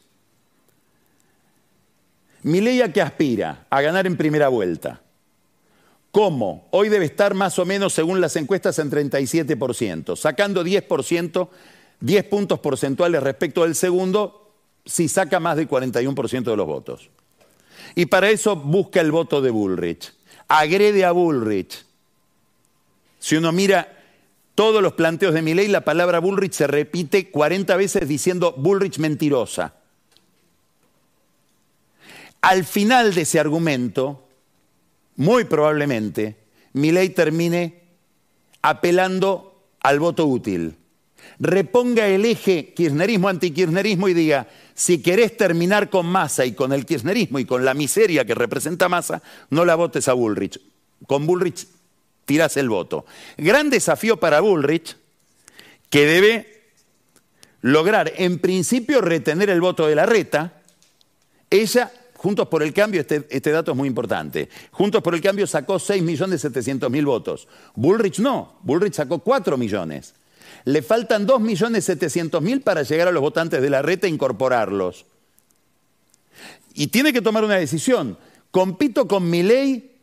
Milei 2.43 2.83
a 2.83 2.93
qué 2.93 3.01
aspira? 3.01 3.66
A 3.70 3.81
ganar 3.81 4.09
en 4.09 4.16
primera 4.16 4.49
vuelta. 4.49 5.03
¿Cómo? 6.11 6.69
Hoy 6.71 6.89
debe 6.89 7.05
estar 7.05 7.35
más 7.35 7.59
o 7.59 7.67
menos, 7.67 7.93
según 7.93 8.21
las 8.21 8.37
encuestas, 8.37 8.79
en 8.79 8.91
37%, 8.91 10.17
sacando 10.17 10.65
10%, 10.65 11.49
10 12.01 12.25
puntos 12.25 12.61
porcentuales 12.61 13.23
respecto 13.23 13.63
del 13.63 13.75
segundo, 13.75 14.53
si 14.87 15.09
saca 15.09 15.39
más 15.39 15.57
del 15.57 15.69
41% 15.69 16.45
de 16.45 16.57
los 16.57 16.67
votos. 16.67 17.11
Y 17.95 18.07
para 18.07 18.31
eso 18.31 18.57
busca 18.57 19.01
el 19.01 19.13
voto 19.13 19.43
de 19.43 19.51
Bullrich. 19.51 20.13
Agrede 20.49 21.05
a 21.05 21.13
Bullrich. 21.13 21.85
Si 23.19 23.37
uno 23.37 23.53
mira 23.53 23.97
todos 24.55 24.83
los 24.83 24.95
planteos 24.95 25.35
de 25.35 25.43
mi 25.43 25.55
ley, 25.55 25.69
la 25.69 25.83
palabra 25.83 26.21
Bullrich 26.21 26.53
se 26.53 26.67
repite 26.67 27.31
40 27.31 27.77
veces 27.77 28.09
diciendo 28.09 28.55
Bullrich 28.57 28.99
mentirosa. 28.99 29.75
Al 32.41 32.65
final 32.65 33.15
de 33.15 33.23
ese 33.23 33.41
argumento, 33.41 34.28
muy 35.19 35.45
probablemente, 35.45 36.37
mi 36.75 36.93
ley 36.93 37.09
termine 37.09 37.83
apelando 38.62 39.66
al 39.81 39.99
voto 39.99 40.27
útil. 40.27 40.77
Reponga 41.41 42.07
el 42.07 42.25
eje 42.25 42.73
kirchnerismo-antikirchnerismo 42.73 44.09
y 44.09 44.14
diga, 44.14 44.47
si 44.75 45.03
querés 45.03 45.37
terminar 45.37 45.91
con 45.91 46.07
Massa 46.07 46.47
y 46.47 46.53
con 46.53 46.73
el 46.73 46.87
kirchnerismo 46.87 47.41
y 47.41 47.45
con 47.45 47.64
la 47.64 47.75
miseria 47.75 48.25
que 48.25 48.37
representa 48.37 48.89
Massa, 48.89 49.21
no 49.51 49.64
la 49.64 49.75
votes 49.75 50.07
a 50.07 50.12
Bullrich. 50.12 50.61
Con 51.09 51.27
Bullrich 51.27 51.66
tirás 52.25 52.57
el 52.57 52.69
voto. 52.69 53.05
Gran 53.37 53.71
desafío 53.71 54.21
para 54.21 54.39
Bullrich, 54.39 54.97
que 55.91 56.07
debe 56.07 56.62
lograr 57.61 58.12
en 58.16 58.39
principio 58.39 59.01
retener 59.01 59.51
el 59.51 59.61
voto 59.61 59.89
de 59.89 59.97
la 59.97 60.07
reta. 60.07 60.62
Ella 61.51 61.91
Juntos 62.19 62.49
por 62.49 62.64
el 62.64 62.75
Cambio, 62.75 63.01
este, 63.01 63.29
este, 63.31 63.53
dato 63.53 63.71
es 63.71 63.77
muy 63.77 63.87
importante. 63.87 64.49
Juntos 64.73 65.05
por 65.05 65.14
el 65.14 65.21
Cambio 65.21 65.47
sacó 65.47 65.77
6.700.000 65.77 67.05
votos. 67.05 67.47
Bullrich 67.77 68.19
no, 68.19 68.59
Bullrich 68.62 68.95
sacó 68.95 69.21
4 69.21 69.57
millones. 69.57 70.14
Le 70.64 70.83
faltan 70.83 71.29
2.700.000 71.29 72.64
para 72.64 72.83
llegar 72.83 73.07
a 73.07 73.12
los 73.12 73.23
votantes 73.23 73.62
de 73.62 73.71
la 73.71 73.83
reta 73.83 74.09
e 74.09 74.11
incorporarlos. 74.11 75.07
Y 76.75 76.89
tiene 76.89 77.12
que 77.12 77.23
tomar 77.23 77.45
una 77.45 77.55
decisión. 77.55 78.19
¿Compito 78.51 79.07
con 79.07 79.31
mi 79.31 79.45
ley 79.45 79.97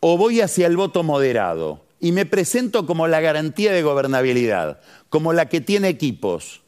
o 0.00 0.16
voy 0.16 0.40
hacia 0.40 0.66
el 0.66 0.78
voto 0.78 1.02
moderado? 1.02 1.84
Y 2.00 2.12
me 2.12 2.24
presento 2.24 2.86
como 2.86 3.06
la 3.06 3.20
garantía 3.20 3.72
de 3.72 3.82
gobernabilidad, 3.82 4.80
como 5.10 5.34
la 5.34 5.50
que 5.50 5.60
tiene 5.60 5.88
equipos. 5.88 6.59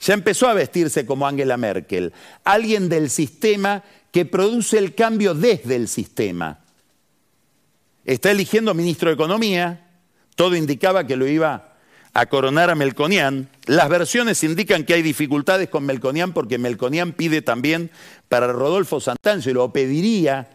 Ya 0.00 0.14
empezó 0.14 0.48
a 0.48 0.54
vestirse 0.54 1.04
como 1.04 1.26
Angela 1.26 1.56
Merkel, 1.56 2.12
alguien 2.44 2.88
del 2.88 3.10
sistema 3.10 3.82
que 4.12 4.24
produce 4.24 4.78
el 4.78 4.94
cambio 4.94 5.34
desde 5.34 5.76
el 5.76 5.88
sistema. 5.88 6.60
está 8.04 8.30
eligiendo 8.30 8.74
ministro 8.74 9.10
de 9.10 9.14
Economía, 9.14 9.86
todo 10.34 10.56
indicaba 10.56 11.06
que 11.06 11.16
lo 11.16 11.26
iba 11.26 11.76
a 12.14 12.26
coronar 12.26 12.70
a 12.70 12.74
Melconian. 12.74 13.48
Las 13.66 13.88
versiones 13.88 14.42
indican 14.44 14.84
que 14.84 14.94
hay 14.94 15.02
dificultades 15.02 15.68
con 15.68 15.84
Melconian 15.84 16.32
porque 16.32 16.58
Melconian 16.58 17.12
pide 17.12 17.42
también 17.42 17.90
para 18.28 18.52
Rodolfo 18.52 19.00
Santancio 19.00 19.50
y 19.50 19.54
lo 19.54 19.72
pediría 19.72 20.48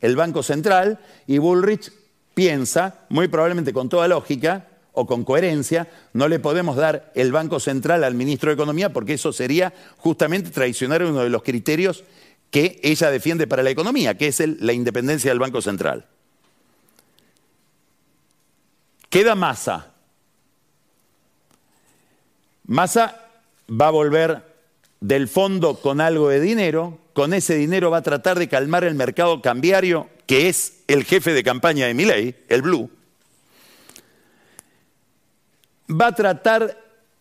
el 0.00 0.16
Banco 0.16 0.42
Central 0.42 0.98
y 1.26 1.38
Bullrich 1.38 1.92
piensa, 2.34 3.06
muy 3.08 3.28
probablemente 3.28 3.72
con 3.72 3.88
toda 3.88 4.08
lógica 4.08 4.66
o 4.96 5.06
con 5.06 5.24
coherencia, 5.24 5.88
no 6.14 6.26
le 6.26 6.40
podemos 6.40 6.74
dar 6.74 7.12
el 7.14 7.30
Banco 7.30 7.60
Central 7.60 8.02
al 8.02 8.14
ministro 8.14 8.48
de 8.48 8.54
Economía 8.54 8.94
porque 8.94 9.12
eso 9.12 9.30
sería 9.30 9.74
justamente 9.98 10.50
traicionar 10.50 11.02
uno 11.02 11.22
de 11.22 11.28
los 11.28 11.42
criterios 11.42 12.02
que 12.50 12.80
ella 12.82 13.10
defiende 13.10 13.46
para 13.46 13.62
la 13.62 13.70
economía, 13.70 14.16
que 14.16 14.28
es 14.28 14.40
la 14.40 14.72
independencia 14.72 15.30
del 15.30 15.38
Banco 15.38 15.60
Central. 15.60 16.06
Queda 19.10 19.34
masa. 19.34 19.92
Masa 22.64 23.20
va 23.70 23.88
a 23.88 23.90
volver 23.90 24.42
del 25.00 25.28
fondo 25.28 25.78
con 25.80 26.00
algo 26.00 26.30
de 26.30 26.40
dinero, 26.40 26.98
con 27.12 27.34
ese 27.34 27.54
dinero 27.54 27.90
va 27.90 27.98
a 27.98 28.02
tratar 28.02 28.38
de 28.38 28.48
calmar 28.48 28.84
el 28.84 28.94
mercado 28.94 29.42
cambiario, 29.42 30.08
que 30.26 30.48
es 30.48 30.82
el 30.88 31.04
jefe 31.04 31.34
de 31.34 31.44
campaña 31.44 31.86
de 31.86 31.92
Milei, 31.92 32.36
el 32.48 32.62
Blue. 32.62 32.90
Va 35.90 36.08
a 36.08 36.14
tratar 36.14 36.76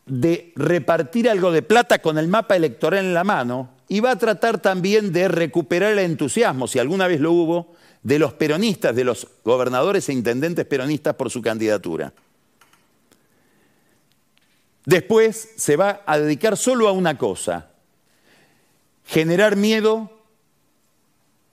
de 0.05 0.53
repartir 0.55 1.29
algo 1.29 1.51
de 1.51 1.61
plata 1.61 1.99
con 1.99 2.17
el 2.17 2.27
mapa 2.27 2.55
electoral 2.55 3.05
en 3.05 3.13
la 3.13 3.23
mano 3.23 3.69
y 3.87 3.99
va 3.99 4.11
a 4.11 4.17
tratar 4.17 4.59
también 4.59 5.11
de 5.11 5.27
recuperar 5.27 5.93
el 5.93 5.99
entusiasmo, 5.99 6.67
si 6.67 6.79
alguna 6.79 7.07
vez 7.07 7.19
lo 7.19 7.31
hubo, 7.31 7.75
de 8.03 8.19
los 8.19 8.33
peronistas, 8.33 8.95
de 8.95 9.03
los 9.03 9.27
gobernadores 9.43 10.09
e 10.09 10.13
intendentes 10.13 10.65
peronistas 10.65 11.15
por 11.15 11.31
su 11.31 11.41
candidatura. 11.41 12.13
Después 14.85 15.53
se 15.55 15.75
va 15.75 16.03
a 16.05 16.19
dedicar 16.19 16.57
solo 16.57 16.87
a 16.87 16.91
una 16.91 17.17
cosa, 17.17 17.71
generar 19.05 19.55
miedo 19.55 20.11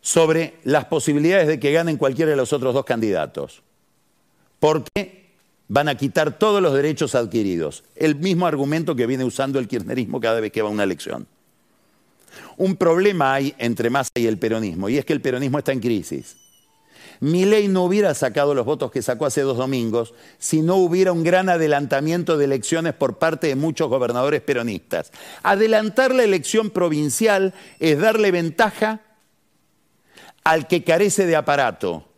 sobre 0.02 0.58
las 0.64 0.86
posibilidades 0.86 1.48
de 1.48 1.58
que 1.58 1.72
ganen 1.72 1.96
cualquiera 1.96 2.30
de 2.30 2.36
los 2.36 2.52
otros 2.52 2.74
dos 2.74 2.84
candidatos. 2.84 3.62
Porque 4.58 5.21
van 5.72 5.88
a 5.88 5.94
quitar 5.94 6.38
todos 6.38 6.60
los 6.60 6.74
derechos 6.74 7.14
adquiridos. 7.14 7.82
El 7.96 8.16
mismo 8.16 8.46
argumento 8.46 8.94
que 8.94 9.06
viene 9.06 9.24
usando 9.24 9.58
el 9.58 9.68
kirchnerismo 9.68 10.20
cada 10.20 10.38
vez 10.38 10.52
que 10.52 10.60
va 10.60 10.68
a 10.68 10.70
una 10.70 10.82
elección. 10.82 11.26
Un 12.58 12.76
problema 12.76 13.32
hay 13.32 13.54
entre 13.56 13.88
Massa 13.88 14.10
y 14.16 14.26
el 14.26 14.36
peronismo, 14.36 14.90
y 14.90 14.98
es 14.98 15.06
que 15.06 15.14
el 15.14 15.22
peronismo 15.22 15.58
está 15.58 15.72
en 15.72 15.80
crisis. 15.80 16.36
ley 17.20 17.68
no 17.68 17.84
hubiera 17.84 18.12
sacado 18.12 18.54
los 18.54 18.66
votos 18.66 18.90
que 18.90 19.00
sacó 19.00 19.24
hace 19.24 19.40
dos 19.40 19.56
domingos 19.56 20.12
si 20.38 20.60
no 20.60 20.76
hubiera 20.76 21.10
un 21.10 21.24
gran 21.24 21.48
adelantamiento 21.48 22.36
de 22.36 22.44
elecciones 22.44 22.92
por 22.92 23.16
parte 23.16 23.46
de 23.46 23.56
muchos 23.56 23.88
gobernadores 23.88 24.42
peronistas. 24.42 25.10
Adelantar 25.42 26.14
la 26.14 26.24
elección 26.24 26.68
provincial 26.68 27.54
es 27.80 27.98
darle 27.98 28.30
ventaja 28.30 29.00
al 30.44 30.68
que 30.68 30.84
carece 30.84 31.24
de 31.24 31.36
aparato. 31.36 32.11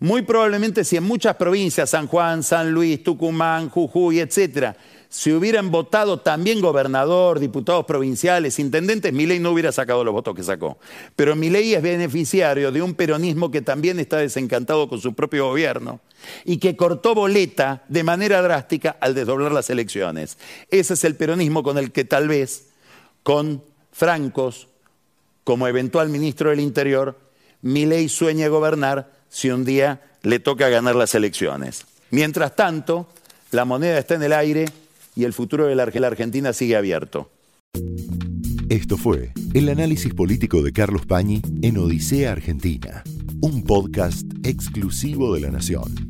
Muy 0.00 0.22
probablemente 0.22 0.82
si 0.82 0.96
en 0.96 1.04
muchas 1.04 1.36
provincias, 1.36 1.90
San 1.90 2.06
Juan, 2.06 2.42
San 2.42 2.72
Luis, 2.72 3.04
Tucumán, 3.04 3.68
Jujuy, 3.68 4.20
etcétera, 4.20 4.74
si 5.10 5.32
hubieran 5.32 5.70
votado 5.70 6.20
también 6.20 6.60
gobernador, 6.60 7.38
diputados 7.38 7.84
provinciales, 7.84 8.58
intendentes, 8.58 9.12
Milei 9.12 9.40
no 9.40 9.50
hubiera 9.50 9.72
sacado 9.72 10.02
los 10.04 10.14
votos 10.14 10.34
que 10.36 10.42
sacó. 10.42 10.78
Pero 11.16 11.36
Milei 11.36 11.74
es 11.74 11.82
beneficiario 11.82 12.72
de 12.72 12.80
un 12.80 12.94
peronismo 12.94 13.50
que 13.50 13.60
también 13.60 13.98
está 13.98 14.18
desencantado 14.18 14.88
con 14.88 15.00
su 15.00 15.12
propio 15.12 15.48
gobierno 15.48 16.00
y 16.44 16.58
que 16.58 16.76
cortó 16.76 17.14
boleta 17.14 17.82
de 17.88 18.04
manera 18.04 18.40
drástica 18.40 18.96
al 19.00 19.14
desdoblar 19.14 19.52
las 19.52 19.68
elecciones. 19.68 20.38
Ese 20.70 20.94
es 20.94 21.04
el 21.04 21.16
peronismo 21.16 21.62
con 21.62 21.76
el 21.76 21.90
que 21.90 22.04
tal 22.04 22.28
vez, 22.28 22.68
con 23.22 23.64
francos, 23.92 24.68
como 25.44 25.66
eventual 25.66 26.08
ministro 26.08 26.50
del 26.50 26.60
Interior, 26.60 27.18
Milei 27.62 28.08
sueña 28.08 28.48
gobernar 28.48 29.19
si 29.30 29.50
un 29.50 29.64
día 29.64 30.02
le 30.22 30.38
toca 30.40 30.68
ganar 30.68 30.96
las 30.96 31.14
elecciones. 31.14 31.86
Mientras 32.10 32.54
tanto, 32.56 33.08
la 33.52 33.64
moneda 33.64 33.98
está 33.98 34.16
en 34.16 34.22
el 34.24 34.32
aire 34.32 34.66
y 35.16 35.24
el 35.24 35.32
futuro 35.32 35.66
de 35.66 35.74
la 35.74 35.84
Argentina 35.84 36.52
sigue 36.52 36.76
abierto. 36.76 37.30
Esto 38.68 38.96
fue 38.96 39.32
el 39.54 39.68
análisis 39.68 40.14
político 40.14 40.62
de 40.62 40.72
Carlos 40.72 41.06
Pañi 41.06 41.42
en 41.62 41.78
Odisea 41.78 42.32
Argentina, 42.32 43.02
un 43.40 43.64
podcast 43.64 44.26
exclusivo 44.44 45.34
de 45.34 45.40
La 45.40 45.50
Nación. 45.50 46.09